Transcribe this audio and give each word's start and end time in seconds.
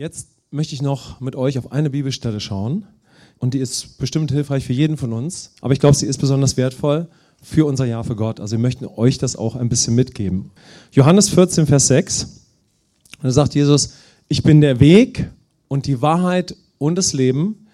Jetzt 0.00 0.28
möchte 0.50 0.74
ich 0.74 0.80
noch 0.80 1.20
mit 1.20 1.36
euch 1.36 1.58
auf 1.58 1.72
eine 1.72 1.90
Bibelstelle 1.90 2.40
schauen. 2.40 2.86
Und 3.36 3.52
die 3.52 3.58
ist 3.58 3.98
bestimmt 3.98 4.32
hilfreich 4.32 4.64
für 4.64 4.72
jeden 4.72 4.96
von 4.96 5.12
uns. 5.12 5.52
Aber 5.60 5.74
ich 5.74 5.78
glaube, 5.78 5.94
sie 5.94 6.06
ist 6.06 6.16
besonders 6.16 6.56
wertvoll 6.56 7.06
für 7.42 7.66
unser 7.66 7.84
Jahr 7.84 8.02
für 8.02 8.16
Gott. 8.16 8.40
Also 8.40 8.52
wir 8.52 8.60
möchten 8.60 8.86
euch 8.86 9.18
das 9.18 9.36
auch 9.36 9.56
ein 9.56 9.68
bisschen 9.68 9.94
mitgeben. 9.94 10.52
Johannes 10.92 11.28
14, 11.28 11.66
Vers 11.66 11.88
6. 11.88 12.22
Und 13.18 13.24
da 13.24 13.30
sagt 13.30 13.54
Jesus, 13.54 13.92
ich 14.28 14.42
bin 14.42 14.62
der 14.62 14.80
Weg 14.80 15.28
und 15.68 15.84
die 15.84 16.00
Wahrheit 16.00 16.56
und 16.78 16.96
das 16.96 17.12
Leben. 17.12 17.66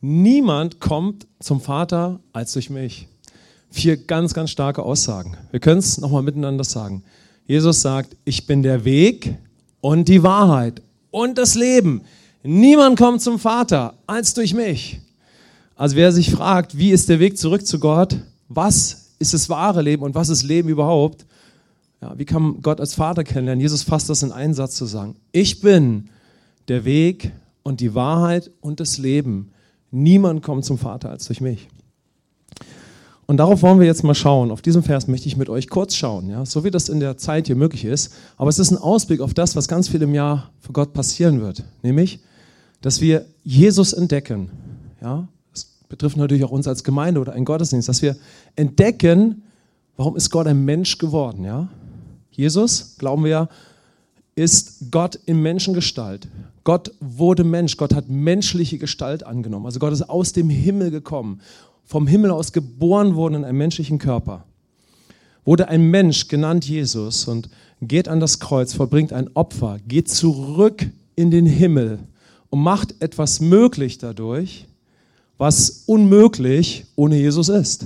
Niemand 0.00 0.78
kommt 0.78 1.26
zum 1.40 1.60
Vater 1.60 2.20
als 2.32 2.52
durch 2.52 2.70
mich. 2.70 3.08
Vier 3.70 3.96
ganz, 3.96 4.34
ganz 4.34 4.50
starke 4.50 4.84
Aussagen. 4.84 5.36
Wir 5.50 5.58
können 5.58 5.80
es 5.80 5.98
nochmal 5.98 6.22
miteinander 6.22 6.62
sagen. 6.62 7.02
Jesus 7.44 7.82
sagt, 7.82 8.16
ich 8.24 8.46
bin 8.46 8.62
der 8.62 8.84
Weg 8.84 9.36
und 9.80 10.06
die 10.06 10.22
Wahrheit 10.22 10.80
und 11.12 11.38
das 11.38 11.54
Leben. 11.54 12.02
Niemand 12.42 12.98
kommt 12.98 13.22
zum 13.22 13.38
Vater 13.38 13.94
als 14.08 14.34
durch 14.34 14.52
mich. 14.52 15.00
Also 15.76 15.94
wer 15.94 16.10
sich 16.10 16.32
fragt, 16.32 16.76
wie 16.76 16.90
ist 16.90 17.08
der 17.08 17.20
Weg 17.20 17.38
zurück 17.38 17.64
zu 17.64 17.78
Gott? 17.78 18.16
Was 18.48 19.12
ist 19.20 19.32
das 19.32 19.48
wahre 19.48 19.82
Leben 19.82 20.02
und 20.02 20.16
was 20.16 20.28
ist 20.28 20.42
Leben 20.42 20.68
überhaupt? 20.68 21.24
Ja, 22.00 22.18
wie 22.18 22.24
kann 22.24 22.60
Gott 22.62 22.80
als 22.80 22.94
Vater 22.94 23.22
kennenlernen? 23.22 23.60
Jesus 23.60 23.84
fasst 23.84 24.10
das 24.10 24.24
in 24.24 24.32
einen 24.32 24.54
Satz 24.54 24.74
zu 24.74 24.86
sagen. 24.86 25.14
Ich 25.30 25.60
bin 25.60 26.08
der 26.66 26.84
Weg 26.84 27.30
und 27.62 27.80
die 27.80 27.94
Wahrheit 27.94 28.50
und 28.60 28.80
das 28.80 28.98
Leben. 28.98 29.52
Niemand 29.92 30.42
kommt 30.42 30.64
zum 30.64 30.78
Vater 30.78 31.10
als 31.10 31.26
durch 31.26 31.40
mich. 31.40 31.68
Und 33.26 33.36
darauf 33.36 33.62
wollen 33.62 33.78
wir 33.78 33.86
jetzt 33.86 34.02
mal 34.02 34.14
schauen. 34.14 34.50
Auf 34.50 34.62
diesem 34.62 34.82
Vers 34.82 35.06
möchte 35.06 35.28
ich 35.28 35.36
mit 35.36 35.48
euch 35.48 35.68
kurz 35.68 35.94
schauen, 35.94 36.28
ja? 36.28 36.44
so 36.44 36.64
wie 36.64 36.70
das 36.70 36.88
in 36.88 37.00
der 37.00 37.16
Zeit 37.16 37.46
hier 37.46 37.56
möglich 37.56 37.84
ist. 37.84 38.12
Aber 38.36 38.50
es 38.50 38.58
ist 38.58 38.70
ein 38.70 38.78
Ausblick 38.78 39.20
auf 39.20 39.32
das, 39.32 39.54
was 39.54 39.68
ganz 39.68 39.88
viel 39.88 40.02
im 40.02 40.14
Jahr 40.14 40.50
für 40.60 40.72
Gott 40.72 40.92
passieren 40.92 41.40
wird. 41.40 41.64
Nämlich, 41.82 42.20
dass 42.80 43.00
wir 43.00 43.24
Jesus 43.44 43.92
entdecken. 43.92 44.50
Ja? 45.00 45.28
Das 45.52 45.66
betrifft 45.88 46.16
natürlich 46.16 46.44
auch 46.44 46.50
uns 46.50 46.66
als 46.66 46.82
Gemeinde 46.82 47.20
oder 47.20 47.32
ein 47.32 47.44
Gottesdienst, 47.44 47.88
dass 47.88 48.02
wir 48.02 48.16
entdecken, 48.56 49.42
warum 49.96 50.16
ist 50.16 50.30
Gott 50.30 50.48
ein 50.48 50.64
Mensch 50.64 50.98
geworden. 50.98 51.44
Ja? 51.44 51.68
Jesus, 52.32 52.96
glauben 52.98 53.22
wir 53.22 53.30
ja, 53.30 53.48
ist 54.34 54.90
Gott 54.90 55.18
in 55.26 55.40
Menschengestalt. 55.42 56.26
Gott 56.64 56.92
wurde 57.00 57.44
Mensch. 57.44 57.76
Gott 57.76 57.94
hat 57.94 58.08
menschliche 58.08 58.78
Gestalt 58.78 59.24
angenommen. 59.24 59.66
Also 59.66 59.78
Gott 59.78 59.92
ist 59.92 60.08
aus 60.08 60.32
dem 60.32 60.48
Himmel 60.48 60.90
gekommen 60.90 61.40
vom 61.92 62.06
Himmel 62.06 62.30
aus 62.30 62.54
geboren 62.54 63.16
worden 63.16 63.34
in 63.34 63.44
einem 63.44 63.58
menschlichen 63.58 63.98
Körper, 63.98 64.46
wurde 65.44 65.68
ein 65.68 65.82
Mensch 65.82 66.26
genannt 66.26 66.64
Jesus 66.64 67.28
und 67.28 67.50
geht 67.82 68.08
an 68.08 68.18
das 68.18 68.40
Kreuz, 68.40 68.72
vollbringt 68.72 69.12
ein 69.12 69.28
Opfer, 69.34 69.78
geht 69.86 70.08
zurück 70.08 70.88
in 71.16 71.30
den 71.30 71.44
Himmel 71.44 71.98
und 72.48 72.62
macht 72.62 72.94
etwas 73.02 73.40
möglich 73.40 73.98
dadurch, 73.98 74.66
was 75.36 75.82
unmöglich 75.84 76.86
ohne 76.96 77.18
Jesus 77.18 77.50
ist. 77.50 77.84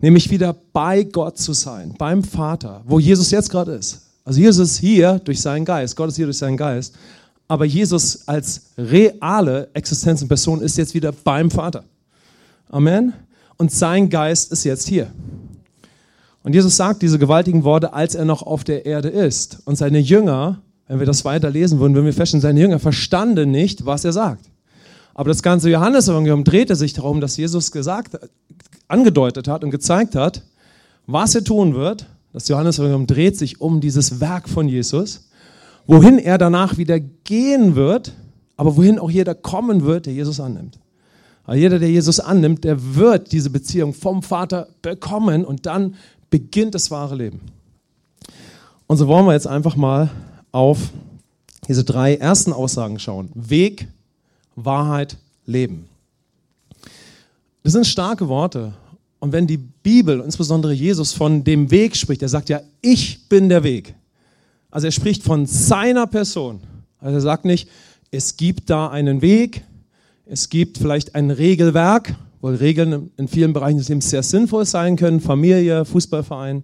Nämlich 0.00 0.30
wieder 0.30 0.56
bei 0.72 1.02
Gott 1.02 1.36
zu 1.36 1.52
sein, 1.52 1.94
beim 1.98 2.24
Vater, 2.24 2.82
wo 2.86 2.98
Jesus 3.00 3.30
jetzt 3.32 3.50
gerade 3.50 3.72
ist. 3.72 4.00
Also 4.24 4.40
Jesus 4.40 4.70
ist 4.70 4.78
hier 4.78 5.18
durch 5.18 5.42
seinen 5.42 5.66
Geist, 5.66 5.94
Gott 5.94 6.08
ist 6.08 6.16
hier 6.16 6.24
durch 6.24 6.38
seinen 6.38 6.56
Geist, 6.56 6.94
aber 7.48 7.66
Jesus 7.66 8.26
als 8.26 8.62
reale 8.78 9.68
Existenz 9.74 10.22
und 10.22 10.28
Person 10.28 10.62
ist 10.62 10.78
jetzt 10.78 10.94
wieder 10.94 11.12
beim 11.12 11.50
Vater. 11.50 11.84
Amen. 12.70 13.12
Und 13.56 13.72
sein 13.72 14.08
Geist 14.08 14.52
ist 14.52 14.64
jetzt 14.64 14.88
hier. 14.88 15.08
Und 16.42 16.54
Jesus 16.54 16.76
sagt 16.76 17.02
diese 17.02 17.18
gewaltigen 17.18 17.64
Worte, 17.64 17.92
als 17.92 18.14
er 18.14 18.24
noch 18.24 18.42
auf 18.42 18.64
der 18.64 18.86
Erde 18.86 19.08
ist. 19.08 19.58
Und 19.66 19.76
seine 19.76 19.98
Jünger, 19.98 20.62
wenn 20.88 20.98
wir 20.98 21.06
das 21.06 21.24
weiter 21.24 21.50
lesen 21.50 21.78
würden, 21.80 21.94
würden 21.94 22.06
wir 22.06 22.14
feststellen, 22.14 22.40
seine 22.40 22.60
Jünger 22.60 22.78
verstanden 22.78 23.50
nicht, 23.50 23.84
was 23.84 24.04
er 24.04 24.12
sagt. 24.12 24.46
Aber 25.14 25.28
das 25.28 25.42
ganze 25.42 25.68
Johannesevangelium 25.68 26.44
drehte 26.44 26.76
sich 26.76 26.94
darum, 26.94 27.20
dass 27.20 27.36
Jesus 27.36 27.72
gesagt, 27.72 28.18
angedeutet 28.88 29.48
hat 29.48 29.64
und 29.64 29.70
gezeigt 29.70 30.14
hat, 30.14 30.42
was 31.06 31.34
er 31.34 31.44
tun 31.44 31.74
wird. 31.74 32.06
Das 32.32 32.48
Johannesevangelium 32.48 33.06
dreht 33.06 33.36
sich 33.36 33.60
um 33.60 33.80
dieses 33.80 34.20
Werk 34.20 34.48
von 34.48 34.68
Jesus, 34.68 35.28
wohin 35.86 36.18
er 36.18 36.38
danach 36.38 36.78
wieder 36.78 37.00
gehen 37.00 37.74
wird, 37.74 38.12
aber 38.56 38.76
wohin 38.76 38.98
auch 38.98 39.10
jeder 39.10 39.34
kommen 39.34 39.84
wird, 39.84 40.06
der 40.06 40.14
Jesus 40.14 40.40
annimmt. 40.40 40.78
Aber 41.50 41.58
jeder, 41.58 41.80
der 41.80 41.90
Jesus 41.90 42.20
annimmt, 42.20 42.62
der 42.62 42.94
wird 42.94 43.32
diese 43.32 43.50
Beziehung 43.50 43.92
vom 43.92 44.22
Vater 44.22 44.68
bekommen 44.82 45.44
und 45.44 45.66
dann 45.66 45.96
beginnt 46.30 46.76
das 46.76 46.92
wahre 46.92 47.16
Leben. 47.16 47.40
Und 48.86 48.98
so 48.98 49.08
wollen 49.08 49.26
wir 49.26 49.32
jetzt 49.32 49.48
einfach 49.48 49.74
mal 49.74 50.10
auf 50.52 50.92
diese 51.66 51.82
drei 51.82 52.14
ersten 52.14 52.52
Aussagen 52.52 53.00
schauen. 53.00 53.30
Weg, 53.34 53.88
Wahrheit, 54.54 55.16
Leben. 55.44 55.86
Das 57.64 57.72
sind 57.72 57.84
starke 57.84 58.28
Worte. 58.28 58.72
Und 59.18 59.32
wenn 59.32 59.48
die 59.48 59.56
Bibel, 59.56 60.20
insbesondere 60.20 60.72
Jesus, 60.72 61.12
von 61.12 61.42
dem 61.42 61.72
Weg 61.72 61.96
spricht, 61.96 62.22
er 62.22 62.28
sagt 62.28 62.48
ja, 62.48 62.60
ich 62.80 63.28
bin 63.28 63.48
der 63.48 63.64
Weg. 63.64 63.96
Also 64.70 64.86
er 64.86 64.92
spricht 64.92 65.24
von 65.24 65.46
seiner 65.46 66.06
Person. 66.06 66.60
Also 67.00 67.16
er 67.16 67.22
sagt 67.22 67.44
nicht, 67.44 67.68
es 68.12 68.36
gibt 68.36 68.70
da 68.70 68.88
einen 68.88 69.20
Weg, 69.20 69.64
es 70.32 70.48
gibt 70.48 70.78
vielleicht 70.78 71.16
ein 71.16 71.32
Regelwerk, 71.32 72.14
wo 72.40 72.50
Regeln 72.50 73.10
in 73.16 73.26
vielen 73.26 73.52
Bereichen 73.52 73.78
des 73.78 73.88
Lebens 73.88 74.10
sehr 74.10 74.22
sinnvoll 74.22 74.64
sein 74.64 74.94
können, 74.94 75.20
Familie, 75.20 75.84
Fußballverein. 75.84 76.62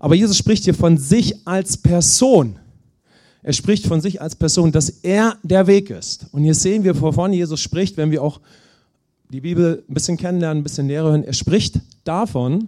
Aber 0.00 0.16
Jesus 0.16 0.36
spricht 0.36 0.64
hier 0.64 0.74
von 0.74 0.98
sich 0.98 1.46
als 1.46 1.76
Person. 1.76 2.58
Er 3.44 3.52
spricht 3.52 3.86
von 3.86 4.00
sich 4.00 4.20
als 4.20 4.34
Person, 4.34 4.72
dass 4.72 4.90
er 4.90 5.38
der 5.44 5.68
Weg 5.68 5.90
ist. 5.90 6.26
Und 6.32 6.42
hier 6.42 6.56
sehen 6.56 6.82
wir, 6.82 7.00
wovon 7.00 7.32
Jesus 7.32 7.60
spricht, 7.60 7.96
wenn 7.96 8.10
wir 8.10 8.20
auch 8.20 8.40
die 9.30 9.42
Bibel 9.42 9.84
ein 9.88 9.94
bisschen 9.94 10.16
kennenlernen, 10.16 10.62
ein 10.62 10.64
bisschen 10.64 10.88
näher 10.88 11.04
hören. 11.04 11.22
Er 11.22 11.34
spricht 11.34 11.80
davon, 12.02 12.66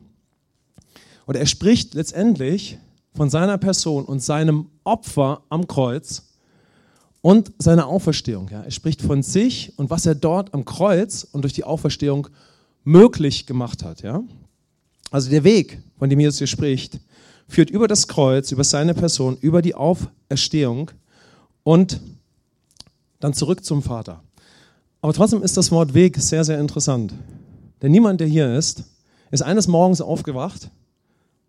oder 1.26 1.40
er 1.40 1.46
spricht 1.46 1.94
letztendlich 1.94 2.78
von 3.16 3.30
seiner 3.30 3.58
Person 3.58 4.04
und 4.04 4.22
seinem 4.22 4.66
Opfer 4.84 5.42
am 5.48 5.66
Kreuz 5.66 6.29
und 7.22 7.52
seine 7.58 7.86
Auferstehung. 7.86 8.48
Ja. 8.50 8.62
Er 8.62 8.70
spricht 8.70 9.02
von 9.02 9.22
sich 9.22 9.72
und 9.76 9.90
was 9.90 10.06
er 10.06 10.14
dort 10.14 10.54
am 10.54 10.64
Kreuz 10.64 11.26
und 11.30 11.42
durch 11.42 11.52
die 11.52 11.64
Auferstehung 11.64 12.28
möglich 12.84 13.46
gemacht 13.46 13.84
hat. 13.84 14.02
Ja. 14.02 14.22
Also 15.10 15.30
der 15.30 15.44
Weg, 15.44 15.82
von 15.98 16.08
dem 16.08 16.20
Jesus 16.20 16.38
hier 16.38 16.46
spricht, 16.46 17.00
führt 17.48 17.70
über 17.70 17.88
das 17.88 18.08
Kreuz, 18.08 18.52
über 18.52 18.64
seine 18.64 18.94
Person, 18.94 19.36
über 19.40 19.60
die 19.60 19.74
Auferstehung 19.74 20.92
und 21.62 22.00
dann 23.18 23.34
zurück 23.34 23.64
zum 23.64 23.82
Vater. 23.82 24.22
Aber 25.02 25.12
trotzdem 25.12 25.42
ist 25.42 25.56
das 25.56 25.70
Wort 25.70 25.94
Weg 25.94 26.16
sehr, 26.18 26.44
sehr 26.44 26.60
interessant. 26.60 27.12
Denn 27.82 27.90
niemand, 27.92 28.20
der 28.20 28.28
hier 28.28 28.54
ist, 28.54 28.84
ist 29.30 29.42
eines 29.42 29.66
Morgens 29.66 30.00
aufgewacht 30.00 30.70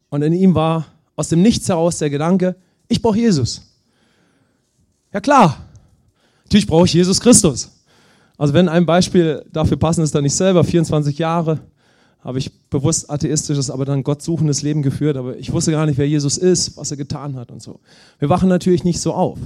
und 0.09 0.21
in 0.21 0.33
ihm 0.33 0.55
war 0.55 0.87
aus 1.15 1.29
dem 1.29 1.41
Nichts 1.41 1.69
heraus 1.69 1.97
der 1.97 2.09
Gedanke, 2.09 2.55
ich 2.87 3.01
brauche 3.01 3.17
Jesus. 3.17 3.70
Ja 5.13 5.19
klar, 5.19 5.57
natürlich 6.43 6.67
brauche 6.67 6.85
ich 6.85 6.93
Jesus 6.93 7.19
Christus. 7.19 7.71
Also 8.37 8.53
wenn 8.53 8.69
ein 8.69 8.85
Beispiel 8.85 9.45
dafür 9.51 9.77
passend 9.77 10.05
ist, 10.05 10.15
dann 10.15 10.25
ich 10.25 10.33
selber, 10.33 10.63
24 10.63 11.17
Jahre, 11.17 11.59
habe 12.21 12.37
ich 12.39 12.51
bewusst 12.69 13.09
atheistisches, 13.09 13.69
aber 13.69 13.83
dann 13.83 14.03
Gott 14.03 14.21
suchendes 14.21 14.61
Leben 14.61 14.81
geführt, 14.83 15.17
aber 15.17 15.37
ich 15.37 15.51
wusste 15.51 15.71
gar 15.71 15.85
nicht, 15.85 15.97
wer 15.97 16.07
Jesus 16.07 16.37
ist, 16.37 16.77
was 16.77 16.91
er 16.91 16.97
getan 16.97 17.35
hat 17.35 17.51
und 17.51 17.61
so. 17.61 17.79
Wir 18.19 18.29
wachen 18.29 18.47
natürlich 18.47 18.83
nicht 18.83 19.01
so 19.01 19.13
auf. 19.13 19.39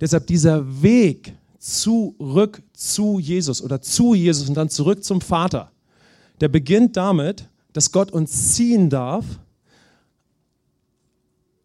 Deshalb 0.00 0.26
dieser 0.26 0.82
Weg 0.82 1.34
zurück 1.58 2.62
zu 2.72 3.18
Jesus 3.18 3.62
oder 3.62 3.80
zu 3.80 4.14
Jesus 4.14 4.48
und 4.48 4.56
dann 4.56 4.68
zurück 4.68 5.04
zum 5.04 5.20
Vater, 5.20 5.70
der 6.40 6.48
beginnt 6.48 6.96
damit, 6.96 7.48
dass 7.72 7.92
Gott 7.92 8.10
uns 8.10 8.54
ziehen 8.54 8.90
darf, 8.90 9.24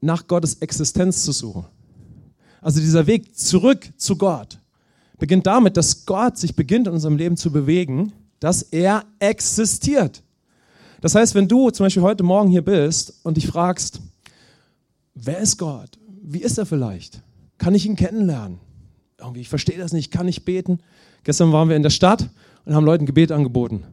nach 0.01 0.27
Gottes 0.27 0.55
Existenz 0.55 1.23
zu 1.23 1.31
suchen. 1.31 1.65
Also 2.63 2.79
dieser 2.79 3.05
Weg 3.07 3.37
zurück 3.37 3.91
zu 3.97 4.17
Gott 4.17 4.57
beginnt 5.19 5.45
damit, 5.45 5.77
dass 5.77 6.05
Gott 6.05 6.37
sich 6.37 6.55
beginnt 6.55 6.87
in 6.87 6.93
unserem 6.93 7.17
Leben 7.17 7.37
zu 7.37 7.51
bewegen, 7.51 8.13
dass 8.39 8.61
er 8.61 9.05
existiert. 9.19 10.23
Das 11.01 11.15
heißt, 11.15 11.35
wenn 11.35 11.47
du 11.47 11.69
zum 11.69 11.85
Beispiel 11.85 12.03
heute 12.03 12.23
Morgen 12.23 12.49
hier 12.49 12.61
bist 12.61 13.19
und 13.23 13.37
dich 13.37 13.47
fragst, 13.47 14.01
wer 15.13 15.39
ist 15.39 15.57
Gott? 15.57 15.91
Wie 16.21 16.39
ist 16.39 16.57
er 16.57 16.65
vielleicht? 16.65 17.21
Kann 17.57 17.75
ich 17.75 17.85
ihn 17.85 17.95
kennenlernen? 17.95 18.59
Irgendwie, 19.17 19.41
ich 19.41 19.49
verstehe 19.49 19.77
das 19.77 19.93
nicht, 19.93 20.11
kann 20.11 20.27
ich 20.27 20.45
beten? 20.45 20.79
Gestern 21.23 21.51
waren 21.51 21.69
wir 21.69 21.75
in 21.75 21.83
der 21.83 21.89
Stadt 21.89 22.29
und 22.65 22.75
haben 22.75 22.85
Leuten 22.85 23.05
Gebet 23.05 23.31
angeboten. 23.31 23.83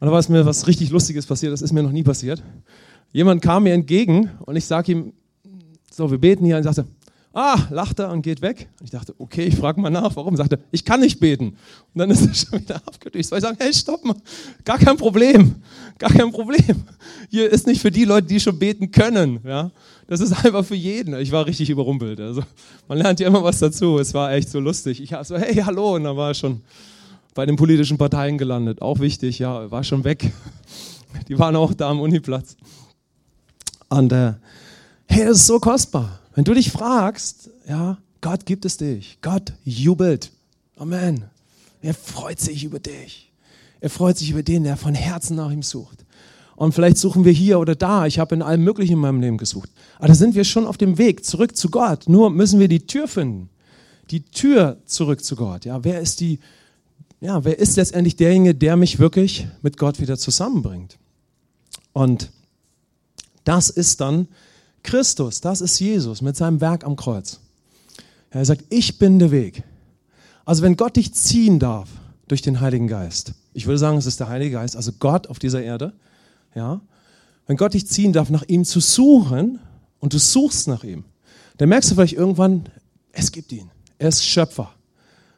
Und 0.00 0.06
da 0.06 0.12
war 0.12 0.18
es 0.18 0.28
mir 0.28 0.46
was 0.46 0.66
richtig 0.66 0.90
Lustiges 0.90 1.26
passiert, 1.26 1.52
das 1.52 1.62
ist 1.62 1.72
mir 1.72 1.82
noch 1.82 1.92
nie 1.92 2.02
passiert. 2.02 2.42
Jemand 3.12 3.42
kam 3.42 3.64
mir 3.64 3.74
entgegen 3.74 4.30
und 4.44 4.56
ich 4.56 4.66
sage 4.66 4.92
ihm, 4.92 5.12
so, 5.90 6.10
wir 6.10 6.18
beten 6.18 6.44
hier 6.44 6.56
und 6.56 6.62
sagte, 6.62 6.86
Ah, 7.34 7.66
lacht 7.70 7.98
er 7.98 8.10
und 8.10 8.22
geht 8.22 8.40
weg. 8.40 8.68
Und 8.80 8.86
ich 8.86 8.90
dachte, 8.90 9.14
okay, 9.18 9.44
ich 9.44 9.56
frage 9.56 9.80
mal 9.80 9.90
nach, 9.90 10.16
warum? 10.16 10.36
Sagt 10.36 10.52
er, 10.52 10.58
ich 10.70 10.84
kann 10.84 11.00
nicht 11.00 11.20
beten. 11.20 11.56
Und 11.94 11.98
dann 11.98 12.10
ist 12.10 12.26
er 12.26 12.34
schon 12.34 12.60
wieder 12.60 12.76
abgedüst. 12.76 13.30
Weil 13.30 13.38
ich 13.38 13.44
sage, 13.44 13.56
hey, 13.60 13.72
stopp 13.72 14.04
mal, 14.04 14.16
gar 14.64 14.78
kein 14.78 14.96
Problem, 14.96 15.56
gar 15.98 16.10
kein 16.10 16.32
Problem. 16.32 16.84
Hier 17.30 17.50
ist 17.50 17.66
nicht 17.66 17.82
für 17.82 17.90
die 17.90 18.04
Leute, 18.04 18.26
die 18.26 18.40
schon 18.40 18.58
beten 18.58 18.90
können. 18.90 19.40
Ja? 19.44 19.70
Das 20.06 20.20
ist 20.20 20.32
einfach 20.44 20.64
für 20.64 20.74
jeden. 20.74 21.14
Ich 21.20 21.30
war 21.30 21.46
richtig 21.46 21.68
überrumpelt. 21.68 22.18
Also, 22.18 22.42
man 22.88 22.98
lernt 22.98 23.20
ja 23.20 23.28
immer 23.28 23.44
was 23.44 23.58
dazu. 23.58 23.98
Es 23.98 24.14
war 24.14 24.32
echt 24.32 24.48
so 24.48 24.58
lustig. 24.58 25.02
Ich 25.02 25.12
habe 25.12 25.24
so, 25.24 25.36
hey, 25.36 25.54
hallo. 25.56 25.96
Und 25.96 26.04
dann 26.04 26.16
war 26.16 26.28
er 26.28 26.34
schon 26.34 26.62
bei 27.34 27.44
den 27.44 27.56
politischen 27.56 27.98
Parteien 27.98 28.38
gelandet. 28.38 28.80
Auch 28.80 29.00
wichtig, 29.00 29.38
ja, 29.38 29.70
war 29.70 29.84
schon 29.84 30.02
weg. 30.02 30.32
Die 31.28 31.38
waren 31.38 31.56
auch 31.56 31.74
da 31.74 31.90
am 31.90 32.00
Uniplatz. 32.00 32.56
Und 33.90 34.12
äh, 34.12 34.32
hey, 35.06 35.26
das 35.26 35.38
ist 35.38 35.46
so 35.46 35.58
kostbar. 35.60 36.18
Wenn 36.38 36.44
du 36.44 36.54
dich 36.54 36.70
fragst, 36.70 37.50
ja, 37.68 37.98
Gott 38.20 38.46
gibt 38.46 38.64
es 38.64 38.76
dich. 38.76 39.18
Gott 39.22 39.54
jubelt. 39.64 40.30
Amen. 40.76 41.24
Er 41.82 41.94
freut 41.94 42.38
sich 42.38 42.62
über 42.62 42.78
dich. 42.78 43.32
Er 43.80 43.90
freut 43.90 44.16
sich 44.16 44.30
über 44.30 44.44
den, 44.44 44.62
der 44.62 44.76
von 44.76 44.94
Herzen 44.94 45.34
nach 45.34 45.50
ihm 45.50 45.64
sucht. 45.64 46.04
Und 46.54 46.74
vielleicht 46.74 46.98
suchen 46.98 47.24
wir 47.24 47.32
hier 47.32 47.58
oder 47.58 47.74
da. 47.74 48.06
Ich 48.06 48.20
habe 48.20 48.36
in 48.36 48.42
allem 48.42 48.62
Möglichen 48.62 48.92
in 48.92 48.98
meinem 49.00 49.20
Leben 49.20 49.36
gesucht. 49.36 49.68
Aber 49.98 50.06
da 50.06 50.14
sind 50.14 50.36
wir 50.36 50.44
schon 50.44 50.68
auf 50.68 50.78
dem 50.78 50.96
Weg 50.96 51.24
zurück 51.24 51.56
zu 51.56 51.70
Gott. 51.70 52.08
Nur 52.08 52.30
müssen 52.30 52.60
wir 52.60 52.68
die 52.68 52.86
Tür 52.86 53.08
finden. 53.08 53.50
Die 54.12 54.22
Tür 54.22 54.78
zurück 54.86 55.24
zu 55.24 55.34
Gott. 55.34 55.64
Ja, 55.64 55.82
wer 55.82 56.00
ist 56.00 56.20
die, 56.20 56.38
ja, 57.20 57.44
wer 57.44 57.58
ist 57.58 57.74
letztendlich 57.74 58.14
derjenige, 58.14 58.54
der 58.54 58.76
mich 58.76 59.00
wirklich 59.00 59.48
mit 59.62 59.76
Gott 59.76 59.98
wieder 59.98 60.16
zusammenbringt? 60.16 60.98
Und 61.92 62.30
das 63.42 63.70
ist 63.70 64.00
dann 64.00 64.28
Christus, 64.82 65.40
das 65.40 65.60
ist 65.60 65.78
Jesus 65.78 66.22
mit 66.22 66.36
seinem 66.36 66.60
Werk 66.60 66.84
am 66.84 66.96
Kreuz. 66.96 67.40
Er 68.30 68.44
sagt, 68.44 68.64
ich 68.70 68.98
bin 68.98 69.18
der 69.18 69.30
Weg. 69.30 69.62
Also 70.44 70.62
wenn 70.62 70.76
Gott 70.76 70.96
dich 70.96 71.14
ziehen 71.14 71.58
darf 71.58 71.88
durch 72.26 72.42
den 72.42 72.60
Heiligen 72.60 72.88
Geist, 72.88 73.32
ich 73.52 73.66
würde 73.66 73.78
sagen, 73.78 73.98
es 73.98 74.06
ist 74.06 74.20
der 74.20 74.28
Heilige 74.28 74.52
Geist, 74.52 74.76
also 74.76 74.92
Gott 74.98 75.26
auf 75.26 75.38
dieser 75.38 75.62
Erde, 75.62 75.92
ja, 76.54 76.80
wenn 77.46 77.56
Gott 77.56 77.74
dich 77.74 77.86
ziehen 77.86 78.12
darf, 78.12 78.30
nach 78.30 78.44
ihm 78.46 78.64
zu 78.64 78.80
suchen 78.80 79.58
und 80.00 80.12
du 80.12 80.18
suchst 80.18 80.68
nach 80.68 80.84
ihm, 80.84 81.04
dann 81.56 81.70
merkst 81.70 81.90
du 81.90 81.94
vielleicht 81.94 82.14
irgendwann, 82.14 82.68
es 83.12 83.32
gibt 83.32 83.52
ihn. 83.52 83.70
Er 83.98 84.08
ist 84.08 84.24
Schöpfer. 84.24 84.70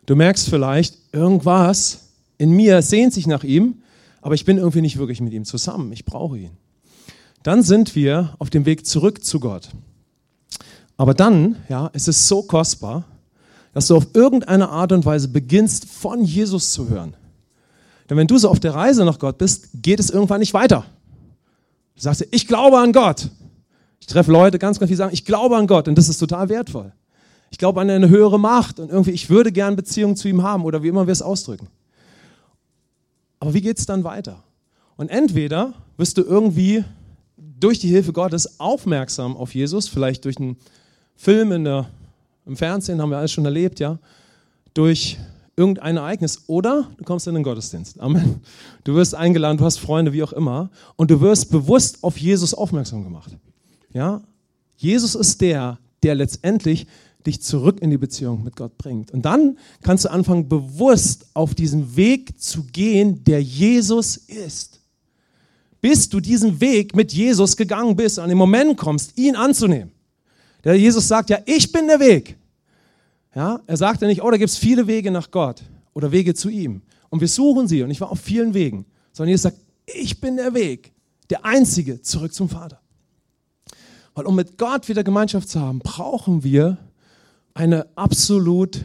Du 0.06 0.16
merkst 0.16 0.48
vielleicht, 0.48 0.98
irgendwas 1.12 2.08
in 2.36 2.50
mir 2.50 2.82
sehnt 2.82 3.12
sich 3.12 3.26
nach 3.26 3.44
ihm, 3.44 3.82
aber 4.20 4.34
ich 4.34 4.44
bin 4.44 4.58
irgendwie 4.58 4.80
nicht 4.80 4.98
wirklich 4.98 5.20
mit 5.20 5.32
ihm 5.32 5.44
zusammen. 5.44 5.92
Ich 5.92 6.04
brauche 6.04 6.38
ihn 6.38 6.50
dann 7.42 7.62
sind 7.62 7.94
wir 7.94 8.34
auf 8.38 8.50
dem 8.50 8.66
Weg 8.66 8.86
zurück 8.86 9.24
zu 9.24 9.40
Gott. 9.40 9.70
Aber 10.96 11.14
dann, 11.14 11.56
ja, 11.68 11.86
ist 11.88 12.08
es 12.08 12.28
so 12.28 12.42
kostbar, 12.42 13.04
dass 13.72 13.86
du 13.86 13.96
auf 13.96 14.08
irgendeine 14.14 14.68
Art 14.68 14.92
und 14.92 15.06
Weise 15.06 15.28
beginnst, 15.28 15.86
von 15.86 16.24
Jesus 16.24 16.72
zu 16.72 16.88
hören. 16.88 17.16
Denn 18.08 18.16
wenn 18.16 18.26
du 18.26 18.36
so 18.36 18.50
auf 18.50 18.60
der 18.60 18.74
Reise 18.74 19.04
nach 19.04 19.18
Gott 19.18 19.38
bist, 19.38 19.68
geht 19.74 20.00
es 20.00 20.10
irgendwann 20.10 20.40
nicht 20.40 20.52
weiter. 20.52 20.84
Du 21.94 22.02
sagst, 22.02 22.26
ich 22.30 22.46
glaube 22.46 22.78
an 22.78 22.92
Gott. 22.92 23.28
Ich 24.00 24.06
treffe 24.06 24.32
Leute 24.32 24.58
ganz, 24.58 24.78
ganz 24.78 24.88
viel 24.88 24.96
sagen, 24.96 25.14
ich 25.14 25.24
glaube 25.24 25.56
an 25.56 25.66
Gott 25.66 25.86
und 25.86 25.96
das 25.96 26.08
ist 26.08 26.18
total 26.18 26.48
wertvoll. 26.48 26.92
Ich 27.50 27.58
glaube 27.58 27.80
an 27.80 27.90
eine 27.90 28.08
höhere 28.08 28.38
Macht 28.38 28.80
und 28.80 28.90
irgendwie, 28.90 29.10
ich 29.10 29.30
würde 29.30 29.52
gern 29.52 29.76
Beziehung 29.76 30.16
zu 30.16 30.28
ihm 30.28 30.42
haben 30.42 30.64
oder 30.64 30.82
wie 30.82 30.88
immer 30.88 31.06
wir 31.06 31.12
es 31.12 31.22
ausdrücken. 31.22 31.68
Aber 33.38 33.54
wie 33.54 33.60
geht 33.60 33.78
es 33.78 33.86
dann 33.86 34.04
weiter? 34.04 34.42
Und 34.96 35.08
entweder 35.08 35.74
wirst 35.96 36.18
du 36.18 36.22
irgendwie 36.22 36.84
durch 37.60 37.78
die 37.78 37.88
Hilfe 37.88 38.12
Gottes 38.12 38.58
aufmerksam 38.58 39.36
auf 39.36 39.54
Jesus, 39.54 39.88
vielleicht 39.88 40.24
durch 40.24 40.38
einen 40.38 40.56
Film 41.14 41.52
in 41.52 41.64
der, 41.64 41.88
im 42.46 42.56
Fernsehen, 42.56 43.00
haben 43.00 43.10
wir 43.10 43.18
alles 43.18 43.32
schon 43.32 43.44
erlebt, 43.44 43.80
ja, 43.80 43.98
durch 44.74 45.18
irgendein 45.56 45.98
Ereignis 45.98 46.44
oder 46.46 46.88
du 46.96 47.04
kommst 47.04 47.26
in 47.26 47.34
den 47.34 47.42
Gottesdienst. 47.42 48.00
Amen. 48.00 48.40
Du 48.84 48.94
wirst 48.94 49.14
eingeladen, 49.14 49.58
du 49.58 49.64
hast 49.64 49.78
Freunde, 49.78 50.12
wie 50.12 50.22
auch 50.22 50.32
immer, 50.32 50.70
und 50.96 51.10
du 51.10 51.20
wirst 51.20 51.50
bewusst 51.50 52.02
auf 52.02 52.16
Jesus 52.16 52.54
aufmerksam 52.54 53.04
gemacht. 53.04 53.36
Ja? 53.92 54.22
Jesus 54.76 55.14
ist 55.14 55.40
der, 55.42 55.78
der 56.02 56.14
letztendlich 56.14 56.86
dich 57.26 57.42
zurück 57.42 57.82
in 57.82 57.90
die 57.90 57.98
Beziehung 57.98 58.42
mit 58.42 58.56
Gott 58.56 58.78
bringt. 58.78 59.10
Und 59.10 59.26
dann 59.26 59.58
kannst 59.82 60.06
du 60.06 60.10
anfangen, 60.10 60.48
bewusst 60.48 61.26
auf 61.34 61.54
diesen 61.54 61.94
Weg 61.94 62.40
zu 62.40 62.64
gehen, 62.64 63.22
der 63.24 63.42
Jesus 63.42 64.16
ist 64.16 64.79
bis 65.80 66.08
du 66.08 66.20
diesen 66.20 66.60
Weg 66.60 66.94
mit 66.94 67.12
Jesus 67.12 67.56
gegangen 67.56 67.96
bist 67.96 68.18
und 68.18 68.24
an 68.24 68.28
den 68.28 68.38
Moment 68.38 68.76
kommst, 68.76 69.16
ihn 69.16 69.36
anzunehmen. 69.36 69.92
Der 70.64 70.74
Jesus 70.74 71.08
sagt 71.08 71.30
ja, 71.30 71.38
ich 71.46 71.72
bin 71.72 71.86
der 71.86 72.00
Weg. 72.00 72.36
Ja, 73.34 73.60
er 73.66 73.76
sagt 73.76 74.02
ja 74.02 74.08
nicht, 74.08 74.22
oh, 74.22 74.30
da 74.30 74.36
gibt 74.36 74.50
es 74.50 74.58
viele 74.58 74.86
Wege 74.86 75.10
nach 75.10 75.30
Gott 75.30 75.62
oder 75.94 76.12
Wege 76.12 76.34
zu 76.34 76.48
ihm. 76.48 76.82
Und 77.08 77.20
wir 77.20 77.28
suchen 77.28 77.68
sie 77.68 77.82
und 77.82 77.90
ich 77.90 78.00
war 78.00 78.10
auf 78.10 78.20
vielen 78.20 78.54
Wegen. 78.54 78.86
Sondern 79.12 79.30
Jesus 79.30 79.42
sagt, 79.42 79.58
ich 79.86 80.20
bin 80.20 80.36
der 80.36 80.54
Weg, 80.54 80.92
der 81.30 81.44
einzige 81.44 82.02
zurück 82.02 82.34
zum 82.34 82.48
Vater. 82.48 82.80
Weil 84.14 84.26
um 84.26 84.34
mit 84.34 84.58
Gott 84.58 84.88
wieder 84.88 85.04
Gemeinschaft 85.04 85.48
zu 85.48 85.60
haben, 85.60 85.78
brauchen 85.78 86.44
wir 86.44 86.78
eine 87.54 87.86
absolut 87.96 88.84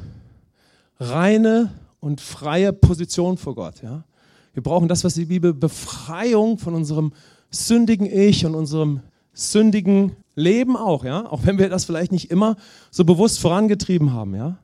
reine 1.00 1.74
und 2.00 2.22
freie 2.22 2.72
Position 2.72 3.38
vor 3.38 3.56
Gott. 3.56 3.82
Ja? 3.82 4.04
Wir 4.56 4.63
brauchen 4.63 4.88
das, 4.88 5.04
was 5.04 5.16
die 5.16 5.25
Bibel 5.25 5.54
Befreiung 5.54 6.57
von 6.57 6.74
unserem 6.74 7.12
sündigen 7.52 8.07
Ich 8.07 8.46
und 8.46 8.56
unserem 8.56 9.02
sündigen 9.34 10.13
Leben 10.34 10.78
auch, 10.78 11.04
ja, 11.04 11.30
auch 11.30 11.46
wenn 11.46 11.60
wir 11.60 11.69
das 11.69 11.84
vielleicht 11.84 12.13
nicht 12.13 12.31
immer 12.31 12.56
so 12.90 13.04
bewusst 13.04 13.40
vorangetrieben 13.40 14.13
haben, 14.13 14.34
ja. 14.34 14.57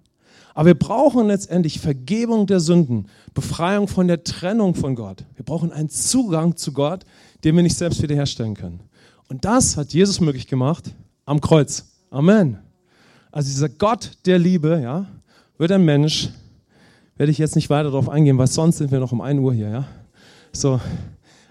Aber 0.53 0.67
wir 0.67 0.79
brauchen 0.79 1.27
letztendlich 1.27 1.79
Vergebung 1.79 2.47
der 2.47 2.61
Sünden, 2.61 3.07
Befreiung 3.33 3.89
von 3.89 4.07
der 4.07 4.23
Trennung 4.23 4.75
von 4.75 4.95
Gott. 4.95 5.25
Wir 5.35 5.45
brauchen 5.45 5.71
einen 5.71 5.89
Zugang 5.89 6.55
zu 6.55 6.71
Gott, 6.71 7.05
den 7.43 7.55
wir 7.55 7.63
nicht 7.63 7.77
selbst 7.77 8.01
wiederherstellen 8.01 8.55
können. 8.55 8.81
Und 9.27 9.43
das 9.45 9.75
hat 9.75 9.93
Jesus 9.93 10.21
möglich 10.21 10.47
gemacht 10.47 10.93
am 11.25 11.41
Kreuz. 11.41 11.85
Amen. 12.09 12.59
Also 13.31 13.49
dieser 13.49 13.69
Gott 13.69 14.11
der 14.25 14.39
Liebe, 14.39 14.79
ja, 14.81 15.05
wird 15.57 15.71
ein 15.73 15.85
Mensch, 15.85 16.29
werde 17.21 17.31
ich 17.31 17.37
jetzt 17.37 17.55
nicht 17.55 17.69
weiter 17.69 17.91
darauf 17.91 18.09
eingehen, 18.09 18.39
weil 18.39 18.47
sonst 18.47 18.79
sind 18.79 18.91
wir 18.91 18.99
noch 18.99 19.11
um 19.11 19.21
1 19.21 19.39
Uhr 19.39 19.53
hier. 19.53 19.69
Ja? 19.69 19.85
So. 20.53 20.81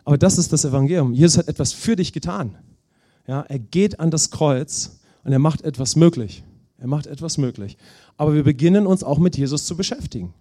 Aber 0.04 0.18
das 0.18 0.36
ist 0.36 0.52
das 0.52 0.64
Evangelium. 0.64 1.14
Jesus 1.14 1.38
hat 1.38 1.46
etwas 1.46 1.72
für 1.72 1.94
dich 1.94 2.12
getan. 2.12 2.56
Ja? 3.28 3.42
Er 3.42 3.60
geht 3.60 4.00
an 4.00 4.10
das 4.10 4.32
Kreuz 4.32 4.98
und 5.22 5.30
er 5.30 5.38
macht 5.38 5.62
etwas 5.62 5.94
möglich. 5.94 6.42
Er 6.78 6.88
macht 6.88 7.06
etwas 7.06 7.38
möglich. 7.38 7.76
Aber 8.16 8.34
wir 8.34 8.42
beginnen 8.42 8.84
uns 8.84 9.04
auch 9.04 9.18
mit 9.18 9.36
Jesus 9.36 9.64
zu 9.64 9.76
beschäftigen. 9.76 10.34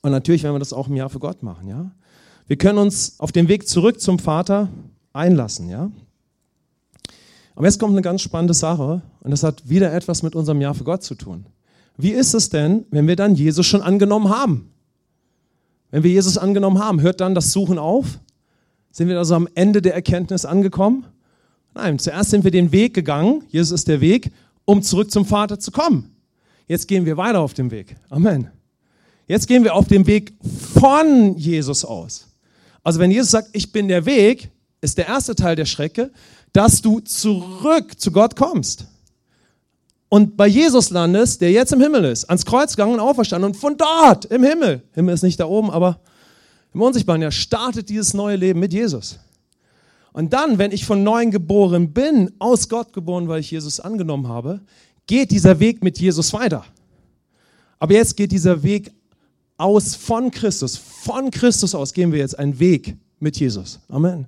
Und 0.00 0.12
natürlich 0.12 0.44
werden 0.44 0.54
wir 0.54 0.60
das 0.60 0.72
auch 0.72 0.86
im 0.86 0.94
Jahr 0.94 1.10
für 1.10 1.18
Gott 1.18 1.42
machen. 1.42 1.66
Ja? 1.66 1.90
Wir 2.46 2.56
können 2.56 2.78
uns 2.78 3.18
auf 3.18 3.32
den 3.32 3.48
Weg 3.48 3.66
zurück 3.66 4.00
zum 4.00 4.20
Vater 4.20 4.68
einlassen. 5.12 5.68
Ja? 5.68 5.90
Aber 7.56 7.66
jetzt 7.66 7.80
kommt 7.80 7.94
eine 7.94 8.02
ganz 8.02 8.22
spannende 8.22 8.54
Sache 8.54 9.02
und 9.22 9.32
das 9.32 9.42
hat 9.42 9.68
wieder 9.68 9.92
etwas 9.92 10.22
mit 10.22 10.36
unserem 10.36 10.60
Jahr 10.60 10.74
für 10.74 10.84
Gott 10.84 11.02
zu 11.02 11.16
tun. 11.16 11.46
Wie 12.02 12.12
ist 12.12 12.34
es 12.34 12.48
denn, 12.48 12.86
wenn 12.90 13.06
wir 13.08 13.16
dann 13.16 13.34
Jesus 13.34 13.66
schon 13.66 13.82
angenommen 13.82 14.28
haben? 14.28 14.72
Wenn 15.90 16.02
wir 16.02 16.10
Jesus 16.10 16.38
angenommen 16.38 16.78
haben, 16.78 17.00
hört 17.00 17.20
dann 17.20 17.34
das 17.34 17.52
Suchen 17.52 17.78
auf? 17.78 18.18
Sind 18.90 19.08
wir 19.08 19.18
also 19.18 19.34
am 19.34 19.48
Ende 19.54 19.82
der 19.82 19.94
Erkenntnis 19.94 20.44
angekommen? 20.44 21.04
Nein, 21.74 21.98
zuerst 21.98 22.30
sind 22.30 22.44
wir 22.44 22.50
den 22.50 22.72
Weg 22.72 22.94
gegangen, 22.94 23.44
Jesus 23.48 23.72
ist 23.72 23.88
der 23.88 24.00
Weg, 24.00 24.32
um 24.64 24.82
zurück 24.82 25.10
zum 25.10 25.24
Vater 25.24 25.58
zu 25.58 25.70
kommen. 25.70 26.14
Jetzt 26.66 26.88
gehen 26.88 27.06
wir 27.06 27.16
weiter 27.16 27.40
auf 27.40 27.54
dem 27.54 27.70
Weg. 27.70 27.96
Amen. 28.08 28.48
Jetzt 29.26 29.46
gehen 29.46 29.64
wir 29.64 29.74
auf 29.74 29.86
dem 29.86 30.06
Weg 30.06 30.32
von 30.74 31.36
Jesus 31.36 31.84
aus. 31.84 32.28
Also 32.82 32.98
wenn 32.98 33.10
Jesus 33.10 33.30
sagt, 33.30 33.50
ich 33.52 33.72
bin 33.72 33.88
der 33.88 34.06
Weg, 34.06 34.50
ist 34.80 34.98
der 34.98 35.06
erste 35.06 35.34
Teil 35.34 35.56
der 35.56 35.66
Strecke, 35.66 36.10
dass 36.52 36.82
du 36.82 37.00
zurück 37.00 37.98
zu 38.00 38.10
Gott 38.10 38.34
kommst 38.34 38.86
und 40.10 40.36
bei 40.36 40.48
Jesus 40.48 40.90
landest, 40.90 41.40
der 41.40 41.52
jetzt 41.52 41.72
im 41.72 41.80
Himmel 41.80 42.04
ist, 42.04 42.24
ans 42.24 42.44
Kreuz 42.44 42.74
gegangen 42.74 42.94
und 42.94 43.00
auferstanden 43.00 43.52
und 43.52 43.56
von 43.56 43.76
dort 43.76 44.24
im 44.24 44.42
Himmel, 44.42 44.82
Himmel 44.92 45.14
ist 45.14 45.22
nicht 45.22 45.38
da 45.38 45.46
oben, 45.46 45.70
aber 45.70 46.00
im 46.74 46.82
Unsichtbaren, 46.82 47.22
ja, 47.22 47.30
startet 47.30 47.88
dieses 47.88 48.12
neue 48.12 48.34
Leben 48.34 48.58
mit 48.58 48.72
Jesus. 48.72 49.20
Und 50.12 50.32
dann, 50.32 50.58
wenn 50.58 50.72
ich 50.72 50.84
von 50.84 51.04
neuem 51.04 51.30
geboren 51.30 51.92
bin, 51.92 52.32
aus 52.40 52.68
Gott 52.68 52.92
geboren, 52.92 53.28
weil 53.28 53.38
ich 53.38 53.52
Jesus 53.52 53.78
angenommen 53.78 54.26
habe, 54.26 54.60
geht 55.06 55.30
dieser 55.30 55.60
Weg 55.60 55.84
mit 55.84 56.00
Jesus 56.00 56.32
weiter. 56.32 56.64
Aber 57.78 57.94
jetzt 57.94 58.16
geht 58.16 58.32
dieser 58.32 58.64
Weg 58.64 58.90
aus 59.58 59.94
von 59.94 60.32
Christus. 60.32 60.76
Von 60.76 61.30
Christus 61.30 61.72
aus 61.72 61.92
gehen 61.92 62.10
wir 62.10 62.18
jetzt 62.18 62.36
einen 62.36 62.58
Weg 62.58 62.96
mit 63.20 63.38
Jesus. 63.38 63.78
Amen. 63.88 64.26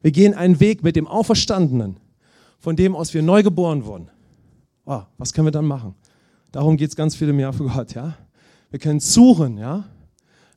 Wir 0.00 0.12
gehen 0.12 0.32
einen 0.32 0.60
Weg 0.60 0.82
mit 0.82 0.96
dem 0.96 1.06
Auferstandenen, 1.06 1.98
von 2.58 2.74
dem 2.74 2.96
aus 2.96 3.12
wir 3.12 3.22
neu 3.22 3.42
geboren 3.42 3.84
wurden 3.84 4.08
oh, 4.90 5.02
was 5.18 5.32
können 5.32 5.46
wir 5.46 5.52
dann 5.52 5.66
machen? 5.66 5.94
Darum 6.52 6.76
geht 6.76 6.90
es 6.90 6.96
ganz 6.96 7.14
viel 7.14 7.28
im 7.28 7.38
Jahr 7.38 7.52
für 7.52 7.64
Gott, 7.64 7.94
ja. 7.94 8.16
Wir 8.70 8.80
können 8.80 9.00
suchen, 9.00 9.56
ja. 9.56 9.84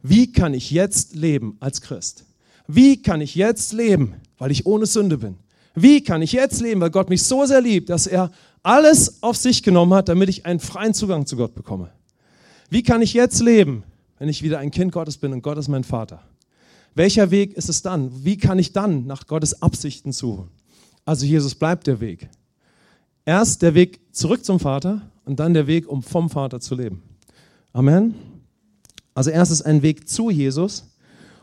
Wie 0.01 0.31
kann 0.31 0.53
ich 0.53 0.71
jetzt 0.71 1.15
leben 1.15 1.55
als 1.59 1.81
Christ? 1.81 2.25
Wie 2.67 3.01
kann 3.01 3.21
ich 3.21 3.35
jetzt 3.35 3.73
leben, 3.73 4.15
weil 4.37 4.51
ich 4.51 4.65
ohne 4.65 4.85
Sünde 4.85 5.17
bin? 5.17 5.37
Wie 5.75 6.03
kann 6.03 6.21
ich 6.21 6.31
jetzt 6.31 6.61
leben, 6.61 6.81
weil 6.81 6.89
Gott 6.89 7.09
mich 7.09 7.23
so 7.23 7.45
sehr 7.45 7.61
liebt, 7.61 7.89
dass 7.89 8.07
er 8.07 8.31
alles 8.63 9.21
auf 9.21 9.37
sich 9.37 9.63
genommen 9.63 9.93
hat, 9.93 10.09
damit 10.09 10.29
ich 10.29 10.45
einen 10.45 10.59
freien 10.59 10.93
Zugang 10.93 11.25
zu 11.25 11.37
Gott 11.37 11.53
bekomme? 11.53 11.91
Wie 12.69 12.83
kann 12.83 13.01
ich 13.01 13.13
jetzt 13.13 13.39
leben, 13.41 13.83
wenn 14.17 14.29
ich 14.29 14.41
wieder 14.41 14.59
ein 14.59 14.71
Kind 14.71 14.91
Gottes 14.91 15.17
bin 15.17 15.31
und 15.31 15.41
Gott 15.41 15.57
ist 15.57 15.67
mein 15.67 15.83
Vater? 15.83 16.21
Welcher 16.95 17.31
Weg 17.31 17.53
ist 17.53 17.69
es 17.69 17.81
dann? 17.81 18.23
Wie 18.23 18.37
kann 18.37 18.59
ich 18.59 18.71
dann 18.73 19.05
nach 19.05 19.27
Gottes 19.27 19.61
Absichten 19.61 20.11
suchen? 20.11 20.49
Also 21.05 21.25
Jesus 21.25 21.55
bleibt 21.55 21.87
der 21.87 21.99
Weg. 21.99 22.29
Erst 23.25 23.61
der 23.61 23.73
Weg 23.73 24.01
zurück 24.11 24.43
zum 24.43 24.59
Vater 24.59 25.01
und 25.25 25.39
dann 25.39 25.53
der 25.53 25.67
Weg, 25.67 25.87
um 25.87 26.03
vom 26.03 26.29
Vater 26.29 26.59
zu 26.59 26.75
leben. 26.75 27.01
Amen. 27.71 28.15
Also 29.13 29.29
erst 29.29 29.51
ist 29.51 29.61
ein 29.61 29.81
Weg 29.81 30.09
zu 30.09 30.29
Jesus 30.29 30.89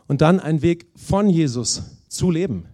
und 0.07 0.21
dann 0.21 0.39
ein 0.39 0.61
Weg 0.61 0.87
von 0.95 1.29
Jesus 1.29 1.83
zu 2.07 2.29
leben. 2.29 2.65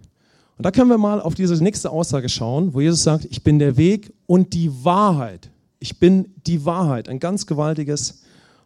Und 0.56 0.66
da 0.66 0.72
können 0.72 0.90
wir 0.90 0.98
mal 0.98 1.20
auf 1.20 1.34
diese 1.34 1.62
nächste 1.62 1.90
Aussage 1.90 2.28
schauen, 2.28 2.74
wo 2.74 2.80
Jesus 2.80 3.04
sagt, 3.04 3.26
ich 3.30 3.44
bin 3.44 3.58
der 3.58 3.76
Weg 3.76 4.12
und 4.26 4.52
die 4.54 4.84
Wahrheit. 4.84 5.50
Ich 5.78 5.98
bin 6.00 6.34
die 6.46 6.64
Wahrheit. 6.64 7.08
Ein 7.08 7.20
ganz 7.20 7.46
gewaltiges 7.46 8.22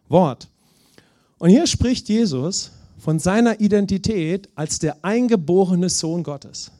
Wort. 0.09 0.49
Und 1.37 1.49
hier 1.49 1.67
spricht 1.67 2.09
Jesus 2.09 2.71
von 2.97 3.19
seiner 3.19 3.59
Identität 3.59 4.49
als 4.55 4.79
der 4.79 5.05
eingeborene 5.05 5.89
Sohn 5.89 6.23
Gottes. 6.23 6.71